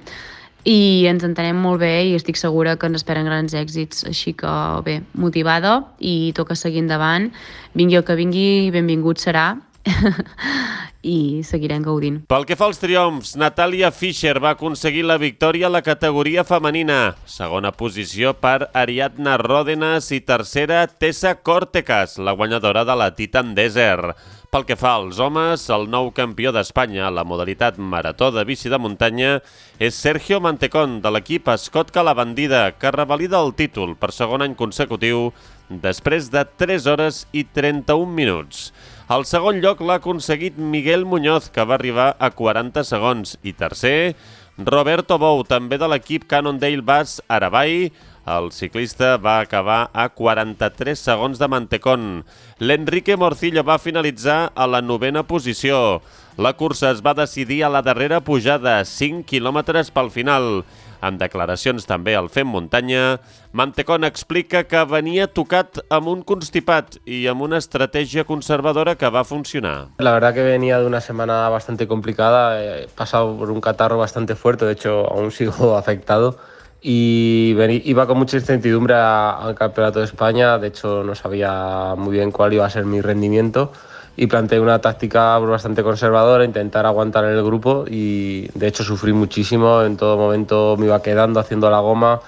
i 0.67 1.07
ens 1.07 1.23
entenem 1.23 1.59
molt 1.63 1.79
bé 1.79 2.09
i 2.09 2.15
estic 2.17 2.35
segura 2.35 2.75
que 2.75 2.89
ens 2.89 2.99
esperen 2.99 3.27
grans 3.27 3.53
èxits, 3.55 4.03
així 4.09 4.33
que 4.35 4.51
bé, 4.83 4.97
motivada 5.15 5.77
i 5.99 6.33
toca 6.35 6.57
seguir 6.59 6.83
endavant. 6.83 7.29
Vingui 7.77 7.99
el 7.99 8.03
que 8.03 8.17
vingui, 8.19 8.67
benvingut 8.75 9.21
serà 9.23 9.53
i 11.07 11.43
seguirem 11.47 11.83
gaudint. 11.85 12.21
Pel 12.29 12.45
que 12.47 12.57
fa 12.59 12.67
als 12.67 12.81
triomfs, 12.81 13.35
Natàlia 13.39 13.91
Fischer 13.95 14.37
va 14.43 14.55
aconseguir 14.55 15.05
la 15.07 15.19
victòria 15.21 15.67
a 15.69 15.73
la 15.73 15.83
categoria 15.85 16.43
femenina. 16.47 17.15
Segona 17.29 17.71
posició 17.75 18.33
per 18.37 18.69
Ariadna 18.73 19.37
Ròdenas 19.41 20.11
i 20.15 20.21
tercera 20.25 20.85
Tessa 20.87 21.37
Cortecas, 21.39 22.17
la 22.17 22.35
guanyadora 22.37 22.83
de 22.87 22.97
la 22.97 23.13
Titan 23.15 23.55
Desert. 23.55 24.17
Pel 24.47 24.63
que 24.63 24.77
fa 24.79 24.93
als 24.95 25.17
homes, 25.19 25.65
el 25.75 25.89
nou 25.91 26.07
campió 26.15 26.53
d'Espanya 26.55 27.09
a 27.09 27.11
la 27.11 27.25
modalitat 27.27 27.75
marató 27.77 28.29
de 28.31 28.45
bici 28.47 28.71
de 28.71 28.79
muntanya 28.79 29.41
és 29.77 29.97
Sergio 29.99 30.39
Mantecón, 30.39 31.01
de 31.03 31.11
l'equip 31.11 31.51
Escot 31.51 31.91
Calabandida, 31.91 32.71
que 32.79 32.93
revalida 32.95 33.41
el 33.43 33.51
títol 33.59 33.97
per 33.99 34.13
segon 34.15 34.45
any 34.45 34.55
consecutiu 34.55 35.33
després 35.67 36.31
de 36.31 36.45
3 36.63 36.87
hores 36.87 37.25
i 37.35 37.43
31 37.43 38.07
minuts. 38.07 38.71
El 39.07 39.23
segon 39.23 39.61
lloc 39.63 39.79
l'ha 39.79 40.01
aconseguit 40.01 40.57
Miguel 40.59 41.05
Muñoz, 41.07 41.45
que 41.55 41.63
va 41.63 41.77
arribar 41.77 42.09
a 42.19 42.27
40 42.35 42.81
segons. 42.83 43.37
I 43.39 43.53
tercer, 43.55 44.17
Roberto 44.57 45.15
Bou, 45.15 45.45
també 45.47 45.77
de 45.79 45.87
l'equip 45.87 46.25
Cannondale 46.27 46.83
Bass 46.83 47.21
Arabai. 47.31 47.93
El 48.27 48.49
ciclista 48.51 49.13
va 49.15 49.37
acabar 49.39 49.77
a 49.95 50.09
43 50.11 50.99
segons 50.99 51.39
de 51.39 51.47
Mantecón. 51.47 52.25
L'Enrique 52.59 53.15
Morcillo 53.15 53.63
va 53.63 53.79
finalitzar 53.79 54.51
a 54.51 54.67
la 54.67 54.83
novena 54.83 55.23
posició. 55.23 56.01
La 56.35 56.51
cursa 56.59 56.91
es 56.91 56.99
va 56.99 57.15
decidir 57.15 57.61
a 57.63 57.71
la 57.71 57.79
darrera 57.81 58.19
pujada, 58.19 58.81
5 58.83 59.23
quilòmetres 59.31 59.87
pel 59.95 60.11
final. 60.11 60.65
En 61.07 61.17
declaracions 61.19 61.87
també 61.87 62.15
al 62.17 62.27
Fem 62.29 62.49
Muntanya, 62.51 63.19
Mantecón 63.55 64.03
explica 64.03 64.65
que 64.67 64.83
venia 64.89 65.27
tocat 65.31 65.79
amb 65.93 66.11
un 66.11 66.23
constipat 66.27 66.99
i 67.05 67.23
amb 67.31 67.45
una 67.47 67.61
estratègia 67.63 68.25
conservadora 68.27 68.97
que 68.99 69.09
va 69.09 69.23
funcionar. 69.23 69.87
La 69.97 70.11
verdad 70.11 70.33
que 70.33 70.43
venía 70.43 70.79
de 70.79 70.85
una 70.85 71.01
semana 71.01 71.47
bastante 71.49 71.87
complicada, 71.87 72.59
he 72.61 72.87
pasado 72.87 73.37
por 73.37 73.51
un 73.51 73.61
catarro 73.61 73.97
bastante 73.97 74.35
fuerte, 74.35 74.65
de 74.65 74.73
hecho 74.73 75.07
aún 75.07 75.31
sigo 75.31 75.77
afectado 75.81 76.37
y 76.81 77.55
iba 77.85 78.05
con 78.05 78.19
mucha 78.19 78.37
incertidumbre 78.37 78.95
al 78.95 79.55
Campeonato 79.55 79.99
de 79.99 80.05
España, 80.05 80.57
de 80.57 80.67
hecho 80.67 81.03
no 81.03 81.15
sabía 81.15 81.95
muy 81.97 82.13
bien 82.13 82.31
cuál 82.31 82.53
iba 82.53 82.65
a 82.65 82.69
ser 82.69 82.85
mi 82.85 83.01
rendimiento 83.01 83.71
y 84.17 84.25
planteé 84.25 84.59
una 84.59 84.81
táctica 84.81 85.37
bastante 85.37 85.83
conservadora, 85.83 86.43
intentar 86.43 86.87
aguantar 86.87 87.23
en 87.25 87.31
el 87.31 87.43
grupo 87.43 87.85
y 87.87 88.49
de 88.55 88.67
hecho 88.67 88.83
sufrí 88.83 89.13
muchísimo, 89.13 89.83
en 89.83 89.95
todo 89.95 90.17
momento 90.17 90.75
me 90.77 90.87
iba 90.87 91.01
quedando 91.03 91.39
haciendo 91.39 91.69
la 91.69 91.79
goma, 91.79 92.19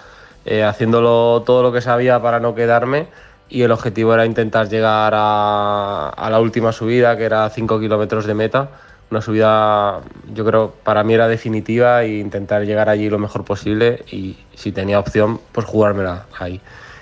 eh, 0.46 0.64
haciéndolo 0.64 1.42
todo 1.46 1.64
lo 1.64 1.72
que 1.72 1.82
sabía 1.82 2.22
para 2.22 2.40
no 2.40 2.54
quedarme. 2.54 3.08
Y 3.52 3.64
el 3.64 3.72
objetivo 3.72 4.14
era 4.14 4.28
intentar 4.28 4.70
llegar 4.70 5.14
a, 5.16 6.10
a 6.10 6.30
la 6.30 6.40
última 6.40 6.72
subida 6.72 7.18
que 7.18 7.24
era 7.24 7.50
5 7.50 7.80
kilómetros 7.80 8.28
de 8.28 8.36
meta, 8.36 8.70
una 9.10 9.22
subida 9.22 10.02
yo 10.32 10.46
creo 10.46 10.72
para 10.84 11.04
mí 11.04 11.16
era 11.16 11.28
definitiva 11.28 12.04
e 12.04 12.20
intentar 12.20 12.64
llegar 12.64 12.90
allí 12.90 13.10
lo 13.10 13.18
mejor 13.18 13.44
posible. 13.44 14.04
Y 14.12 14.38
si 14.54 14.72
tenía 14.72 15.00
opción 15.00 15.40
pues 15.52 15.66
jugármela 15.66 16.28
ahí. 16.38 16.62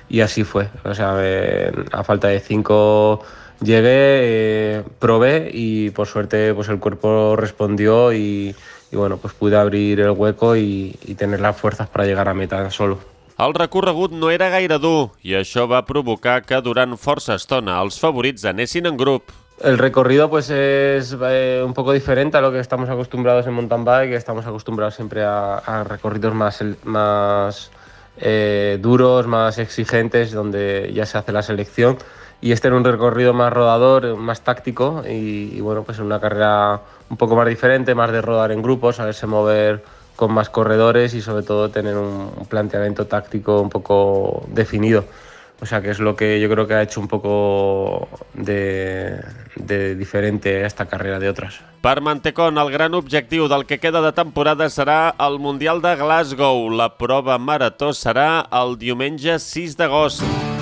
Y 0.10 0.22
así 0.22 0.46
fue, 0.46 0.70
o 0.86 0.96
sea, 0.96 1.18
a 1.92 2.04
falta 2.06 2.30
de 2.30 2.40
5 2.40 3.22
Llegué, 3.62 3.90
eh, 3.90 4.84
probé 5.00 5.50
y 5.52 5.90
por 5.90 6.08
suerte 6.08 6.54
pues 6.54 6.70
el 6.70 6.80
cuerpo 6.80 7.36
respondió 7.36 8.14
y, 8.14 8.56
y 8.92 8.96
bueno, 8.96 9.18
pues 9.18 9.34
pude 9.34 9.58
abrir 9.58 10.00
el 10.00 10.12
hueco 10.12 10.56
y, 10.56 10.96
y 11.06 11.16
tener 11.16 11.40
las 11.40 11.58
fuerzas 11.58 11.90
para 11.90 12.06
llegar 12.06 12.30
a 12.30 12.34
meta 12.34 12.70
solo. 12.70 13.00
El 13.38 13.54
recorregut 13.54 14.12
no 14.18 14.32
era 14.34 14.50
gaire 14.50 14.80
dur 14.82 15.12
i 15.22 15.36
això 15.38 15.68
va 15.70 15.84
provocar 15.86 16.40
que 16.42 16.58
durant 16.66 16.96
força 16.98 17.36
estona 17.38 17.76
els 17.84 18.00
favorits 18.02 18.48
anessin 18.50 18.90
en 18.90 18.98
grup. 18.98 19.30
El 19.62 19.78
recorrido 19.78 20.30
pues 20.30 20.50
es 20.50 21.16
eh, 21.22 21.64
un 21.66 21.74
poco 21.74 21.94
diferente 21.94 22.38
a 22.38 22.42
lo 22.42 22.52
que 22.52 22.60
estamos 22.60 22.90
acostumbrados 22.90 23.46
en 23.46 23.54
mountain 23.54 23.86
bike, 23.86 24.14
estamos 24.14 24.46
acostumbrados 24.46 24.96
siempre 24.96 25.24
a, 25.24 25.58
a 25.58 25.84
recorridos 25.84 26.34
más, 26.34 26.64
más 26.84 27.72
eh, 28.18 28.78
duros, 28.82 29.28
más 29.28 29.60
exigentes, 29.60 30.32
donde 30.32 30.92
ya 30.94 31.06
se 31.06 31.18
hace 31.20 31.32
la 31.32 31.44
selección 31.44 31.98
y 32.42 32.52
este 32.52 32.68
era 32.68 32.78
un 32.78 32.84
recorrido 32.84 33.34
más 33.34 33.52
rodador, 33.52 34.16
más 34.18 34.42
táctico 34.42 35.04
y, 35.08 35.56
y, 35.56 35.62
bueno, 35.62 35.84
pues 35.84 36.00
una 36.00 36.20
carrera 36.20 36.82
un 37.10 37.18
poco 37.18 37.36
más 37.36 37.48
diferente, 37.48 37.96
más 37.96 38.12
de 38.12 38.22
rodar 38.22 38.52
en 38.52 38.62
grupos, 38.62 38.98
saberse 38.98 39.26
mover 39.28 39.84
con 40.18 40.34
más 40.34 40.50
corredores 40.50 41.14
y 41.14 41.22
sobre 41.22 41.44
todo 41.44 41.70
tener 41.70 41.96
un, 41.96 42.32
planteamiento 42.50 43.06
táctico 43.06 43.62
un 43.62 43.70
poco 43.70 44.44
definido. 44.50 45.06
O 45.60 45.66
sea 45.66 45.82
que 45.82 45.90
és 45.90 46.00
lo 46.00 46.16
que 46.16 46.40
yo 46.40 46.50
creo 46.50 46.68
que 46.68 46.76
ha 46.76 46.84
hecho 46.84 47.02
un 47.02 47.08
poco 47.08 48.08
de, 48.36 49.18
de 49.56 49.96
diferente 49.96 50.66
esta 50.66 50.86
carrera 50.86 51.18
de 51.18 51.30
otras. 51.30 51.62
Per 51.82 52.02
Mantecón, 52.02 52.60
el 52.60 52.70
gran 52.70 52.94
objectiu 52.94 53.48
del 53.50 53.66
que 53.66 53.80
queda 53.80 54.02
de 54.06 54.14
temporada 54.14 54.70
serà 54.70 55.16
el 55.18 55.40
Mundial 55.42 55.82
de 55.82 55.96
Glasgow. 55.98 56.70
La 56.70 56.94
prova 56.98 57.40
marató 57.42 57.90
serà 57.90 58.46
el 58.54 58.78
diumenge 58.78 59.40
6 59.42 59.78
d'agost. 59.82 60.57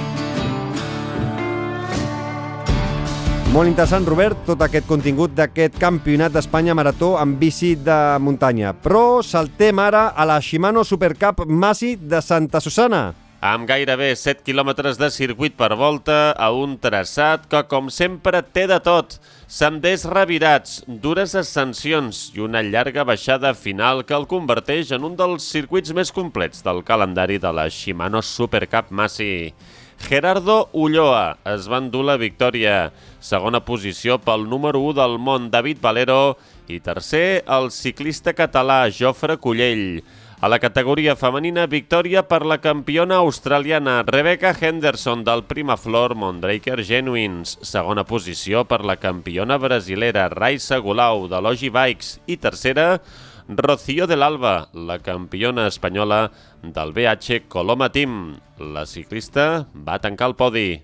Molt 3.55 3.69
interessant, 3.69 4.03
Robert, 4.03 4.41
tot 4.43 4.59
aquest 4.65 4.83
contingut 4.83 5.31
d'aquest 5.31 5.77
campionat 5.79 6.33
d'Espanya 6.35 6.73
marató 6.75 7.13
amb 7.15 7.37
bici 7.39 7.69
de 7.79 7.95
muntanya. 8.19 8.73
Però 8.75 9.21
saltem 9.23 9.79
ara 9.79 10.09
a 10.11 10.25
la 10.27 10.41
Shimano 10.43 10.83
Supercup 10.83 11.45
Masi 11.47 11.93
de 11.95 12.19
Santa 12.19 12.59
Susana. 12.59 13.13
Amb 13.39 13.63
gairebé 13.69 14.09
7 14.19 14.43
quilòmetres 14.43 14.99
de 14.99 15.07
circuit 15.07 15.55
per 15.55 15.69
volta 15.79 16.33
a 16.35 16.49
un 16.51 16.75
traçat 16.83 17.45
que, 17.47 17.61
com 17.71 17.87
sempre, 17.87 18.41
té 18.43 18.65
de 18.67 18.81
tot. 18.83 19.15
Senders 19.47 20.03
revirats, 20.11 20.81
dures 20.87 21.37
ascensions 21.39 22.25
i 22.35 22.43
una 22.43 22.59
llarga 22.59 23.07
baixada 23.07 23.53
final 23.55 24.03
que 24.03 24.17
el 24.19 24.27
converteix 24.27 24.91
en 24.91 25.07
un 25.07 25.15
dels 25.15 25.47
circuits 25.47 25.95
més 25.95 26.11
complets 26.11 26.59
del 26.65 26.83
calendari 26.83 27.39
de 27.39 27.55
la 27.55 27.69
Shimano 27.71 28.19
Supercup 28.19 28.91
Masi. 28.91 29.53
Gerardo 30.01 30.69
Ulloa 30.73 31.37
es 31.49 31.69
va 31.71 31.79
endur 31.81 32.03
la 32.05 32.17
victòria. 32.21 32.91
Segona 33.23 33.63
posició 33.65 34.19
pel 34.21 34.45
número 34.49 34.81
1 34.83 34.99
del 34.99 35.17
món, 35.17 35.49
David 35.53 35.81
Valero, 35.81 36.35
i 36.67 36.81
tercer 36.83 37.43
el 37.47 37.71
ciclista 37.71 38.35
català 38.37 38.85
Jofre 38.91 39.39
Collell. 39.41 40.03
A 40.45 40.49
la 40.51 40.59
categoria 40.59 41.15
femenina, 41.15 41.63
victòria 41.65 42.21
per 42.27 42.43
la 42.45 42.59
campiona 42.61 43.21
australiana 43.23 44.03
Rebecca 44.05 44.51
Henderson 44.53 45.23
del 45.23 45.45
Primaflor 45.47 46.13
Mondraker 46.13 46.83
Genuines. 46.83 47.55
Segona 47.65 48.03
posició 48.05 48.65
per 48.67 48.83
la 48.85 48.97
campiona 49.01 49.57
brasilera 49.57 50.27
Raisa 50.29 50.77
Gulau 50.83 51.25
de 51.31 51.39
Logi 51.41 51.71
Bikes. 51.73 52.19
I 52.27 52.37
tercera, 52.37 52.99
Rocío 53.47 54.07
del 54.07 54.23
Alba, 54.23 54.69
la 54.73 54.97
campiona 54.99 55.67
espanyola 55.67 56.31
del 56.63 56.93
BH 56.93 57.47
Coloma 57.47 57.91
Team. 57.91 58.39
La 58.57 58.87
ciclista 58.87 59.67
va 59.75 59.99
tancar 60.01 60.31
el 60.31 60.35
podi. 60.35 60.81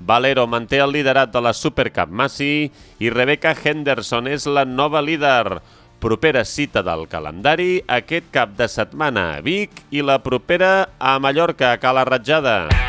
Valero 0.00 0.48
manté 0.50 0.80
el 0.82 0.90
liderat 0.90 1.30
de 1.30 1.40
la 1.40 1.52
Supercup 1.54 2.10
Massi 2.10 2.72
i 2.98 3.10
Rebecca 3.14 3.54
Henderson 3.54 4.26
és 4.26 4.48
la 4.50 4.66
nova 4.66 4.98
líder. 5.00 5.62
Propera 6.02 6.42
cita 6.42 6.82
del 6.82 7.06
calendari 7.06 7.84
aquest 7.86 8.32
cap 8.34 8.58
de 8.58 8.66
setmana 8.66 9.36
a 9.36 9.40
Vic 9.40 9.84
i 9.94 10.02
la 10.02 10.18
propera 10.26 10.88
a 10.98 11.20
Mallorca, 11.22 11.70
a 11.70 11.78
Cala 11.78 12.02
Ratjada. 12.02 12.81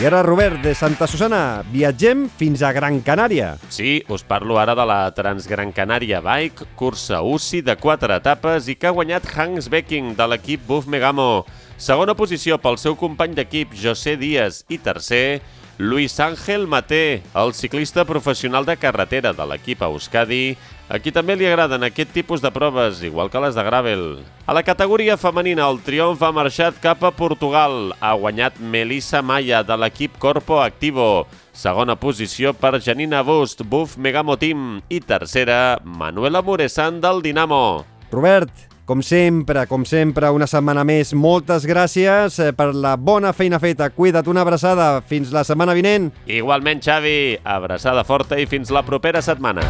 I 0.00 0.06
ara, 0.08 0.22
Robert, 0.22 0.62
de 0.64 0.70
Santa 0.72 1.04
Susana, 1.04 1.60
viatgem 1.68 2.22
fins 2.32 2.62
a 2.64 2.70
Gran 2.72 3.02
Canària. 3.04 3.50
Sí, 3.68 3.98
us 4.08 4.22
parlo 4.24 4.56
ara 4.56 4.72
de 4.72 4.86
la 4.88 5.10
Transgran 5.12 5.74
Canària 5.76 6.22
Bike, 6.24 6.64
cursa 6.72 7.18
UCI 7.20 7.60
de 7.66 7.74
quatre 7.76 8.16
etapes 8.16 8.70
i 8.72 8.78
que 8.80 8.88
ha 8.88 8.94
guanyat 8.96 9.28
Hans 9.34 9.68
Becking 9.68 10.14
de 10.16 10.30
l'equip 10.32 10.64
Buff 10.64 10.88
Megamo. 10.88 11.44
Segona 11.76 12.16
posició 12.16 12.56
pel 12.56 12.80
seu 12.80 12.96
company 12.96 13.36
d'equip 13.36 13.76
José 13.76 14.16
Díaz 14.16 14.62
i 14.72 14.80
tercer, 14.80 15.42
Luis 15.76 16.16
Ángel 16.16 16.64
Maté, 16.64 17.20
el 17.36 17.52
ciclista 17.52 18.06
professional 18.08 18.64
de 18.64 18.80
carretera 18.80 19.34
de 19.36 19.50
l'equip 19.52 19.84
Euskadi, 19.84 20.56
a 20.90 20.98
qui 20.98 21.12
també 21.14 21.36
li 21.38 21.46
agraden 21.46 21.86
aquest 21.86 22.10
tipus 22.10 22.42
de 22.42 22.50
proves, 22.50 22.98
igual 23.06 23.30
que 23.30 23.38
les 23.38 23.54
de 23.54 23.62
Gravel. 23.62 24.02
A 24.50 24.54
la 24.56 24.64
categoria 24.66 25.14
femenina, 25.16 25.68
el 25.70 25.78
triomf 25.86 26.22
ha 26.26 26.32
marxat 26.34 26.80
cap 26.82 27.04
a 27.06 27.12
Portugal. 27.14 27.92
Ha 28.02 28.16
guanyat 28.18 28.58
Melissa 28.58 29.22
Maya, 29.22 29.62
de 29.62 29.76
l'equip 29.78 30.18
Corpo 30.18 30.58
Activo. 30.58 31.28
Segona 31.54 31.94
posició 31.94 32.50
per 32.58 32.80
Janina 32.82 33.22
Bust, 33.22 33.62
Buff 33.62 33.96
Megamo 34.02 34.34
Team. 34.36 34.82
I 34.90 34.98
tercera, 35.00 35.78
Manuela 35.84 36.42
Muresan, 36.42 36.98
del 37.00 37.22
Dinamo. 37.22 37.86
Robert, 38.10 38.50
com 38.90 39.04
sempre, 39.06 39.68
com 39.70 39.86
sempre, 39.86 40.26
una 40.34 40.50
setmana 40.50 40.82
més, 40.82 41.14
moltes 41.14 41.62
gràcies 41.70 42.40
eh, 42.42 42.50
per 42.50 42.72
la 42.74 42.96
bona 42.98 43.30
feina 43.30 43.62
feta. 43.62 43.92
Cuida't, 43.94 44.26
una 44.26 44.42
abraçada. 44.42 44.96
Fins 45.06 45.30
la 45.30 45.46
setmana 45.46 45.78
vinent. 45.78 46.10
Igualment, 46.26 46.82
Xavi, 46.82 47.38
abraçada 47.46 48.02
forta 48.02 48.42
i 48.42 48.50
fins 48.50 48.74
la 48.74 48.82
propera 48.82 49.22
setmana. 49.22 49.62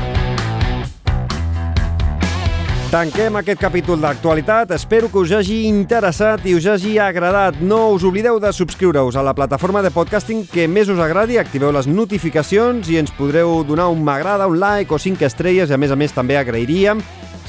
Tanquem 2.90 3.36
aquest 3.38 3.60
capítol 3.62 4.00
d'actualitat. 4.02 4.72
Espero 4.74 5.06
que 5.06 5.20
us 5.20 5.30
hagi 5.30 5.60
interessat 5.68 6.42
i 6.50 6.56
us 6.58 6.64
hagi 6.66 6.96
agradat. 6.98 7.60
No 7.62 7.92
us 7.94 8.02
oblideu 8.02 8.40
de 8.42 8.50
subscriure-us 8.50 9.14
a 9.14 9.22
la 9.22 9.30
plataforma 9.30 9.78
de 9.78 9.92
podcasting 9.94 10.42
que 10.50 10.66
més 10.66 10.90
us 10.90 10.98
agradi, 10.98 11.38
activeu 11.38 11.70
les 11.70 11.86
notificacions 11.86 12.90
i 12.90 12.98
ens 12.98 13.14
podreu 13.14 13.60
donar 13.62 13.92
un 13.94 14.02
m'agrada, 14.02 14.50
un 14.50 14.58
like 14.58 14.90
o 14.90 14.98
5 14.98 15.22
estrelles 15.22 15.70
i 15.70 15.78
a 15.78 15.78
més 15.78 15.94
a 15.94 16.00
més 16.02 16.18
també 16.18 16.34
agrairíem 16.34 16.98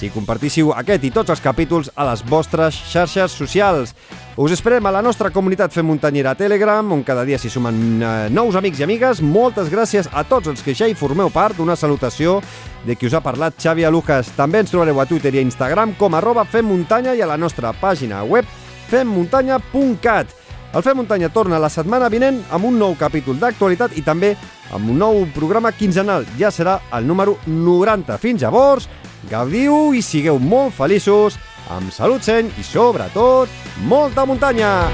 si 0.02 0.10
compartíssiu 0.10 0.72
aquest 0.74 1.04
i 1.06 1.12
tots 1.14 1.30
els 1.30 1.42
capítols 1.44 1.92
a 1.94 2.08
les 2.08 2.24
vostres 2.26 2.74
xarxes 2.90 3.36
socials. 3.38 3.94
Us 4.42 4.56
esperem 4.56 4.86
a 4.88 4.94
la 4.96 5.04
nostra 5.06 5.30
comunitat 5.30 5.74
Fem 5.76 5.86
Muntanyera 5.86 6.32
a 6.34 6.40
Telegram, 6.40 6.88
on 6.96 7.04
cada 7.06 7.26
dia 7.28 7.38
s'hi 7.38 7.52
sumen 7.54 8.02
eh, 8.02 8.30
nous 8.34 8.58
amics 8.58 8.82
i 8.82 8.86
amigues. 8.88 9.22
Moltes 9.22 9.70
gràcies 9.70 10.10
a 10.10 10.24
tots 10.26 10.50
els 10.50 10.64
que 10.66 10.74
ja 10.74 10.90
hi 10.90 10.98
formeu 10.98 11.30
part. 11.30 11.60
Una 11.62 11.76
salutació 11.78 12.40
de 12.88 12.96
qui 12.98 13.06
us 13.06 13.14
ha 13.14 13.22
parlat 13.22 13.60
Xavi 13.62 13.86
Alujas. 13.86 14.32
També 14.38 14.64
ens 14.64 14.74
trobareu 14.74 15.04
a 15.04 15.06
Twitter 15.06 15.36
i 15.36 15.44
a 15.44 15.46
Instagram 15.46 15.94
com 16.00 16.18
arroba 16.18 16.48
Fem 16.50 16.66
Muntanya 16.66 17.14
i 17.14 17.22
a 17.22 17.30
la 17.30 17.38
nostra 17.38 17.74
pàgina 17.74 18.24
web 18.26 18.50
femmuntanya.cat. 18.90 20.34
El 20.72 20.82
Fem 20.82 20.98
Muntanya 20.98 21.30
torna 21.30 21.60
la 21.60 21.70
setmana 21.70 22.10
vinent 22.10 22.42
amb 22.50 22.66
un 22.72 22.80
nou 22.80 22.96
capítol 22.98 23.38
d'actualitat 23.38 23.94
i 24.00 24.06
també 24.08 24.34
amb 24.72 24.90
un 24.90 24.98
nou 24.98 25.26
programa 25.36 25.74
quinzenal. 25.76 26.26
Ja 26.40 26.50
serà 26.50 26.80
el 26.96 27.06
número 27.06 27.38
90. 27.46 28.18
Fins 28.24 28.42
llavors, 28.42 28.88
gaudiu 29.30 29.94
i 29.94 30.02
sigueu 30.02 30.40
molt 30.40 30.74
feliços, 30.74 31.38
amb 31.70 31.94
salut 31.94 32.26
seny 32.26 32.50
i, 32.58 32.66
sobretot, 32.66 33.50
molta 33.86 34.26
muntanya! 34.26 34.90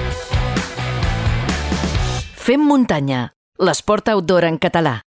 Fem 2.48 2.64
muntanya, 2.64 3.28
l'esport 3.60 4.08
outdoor 4.14 4.48
en 4.48 4.58
català. 4.58 5.07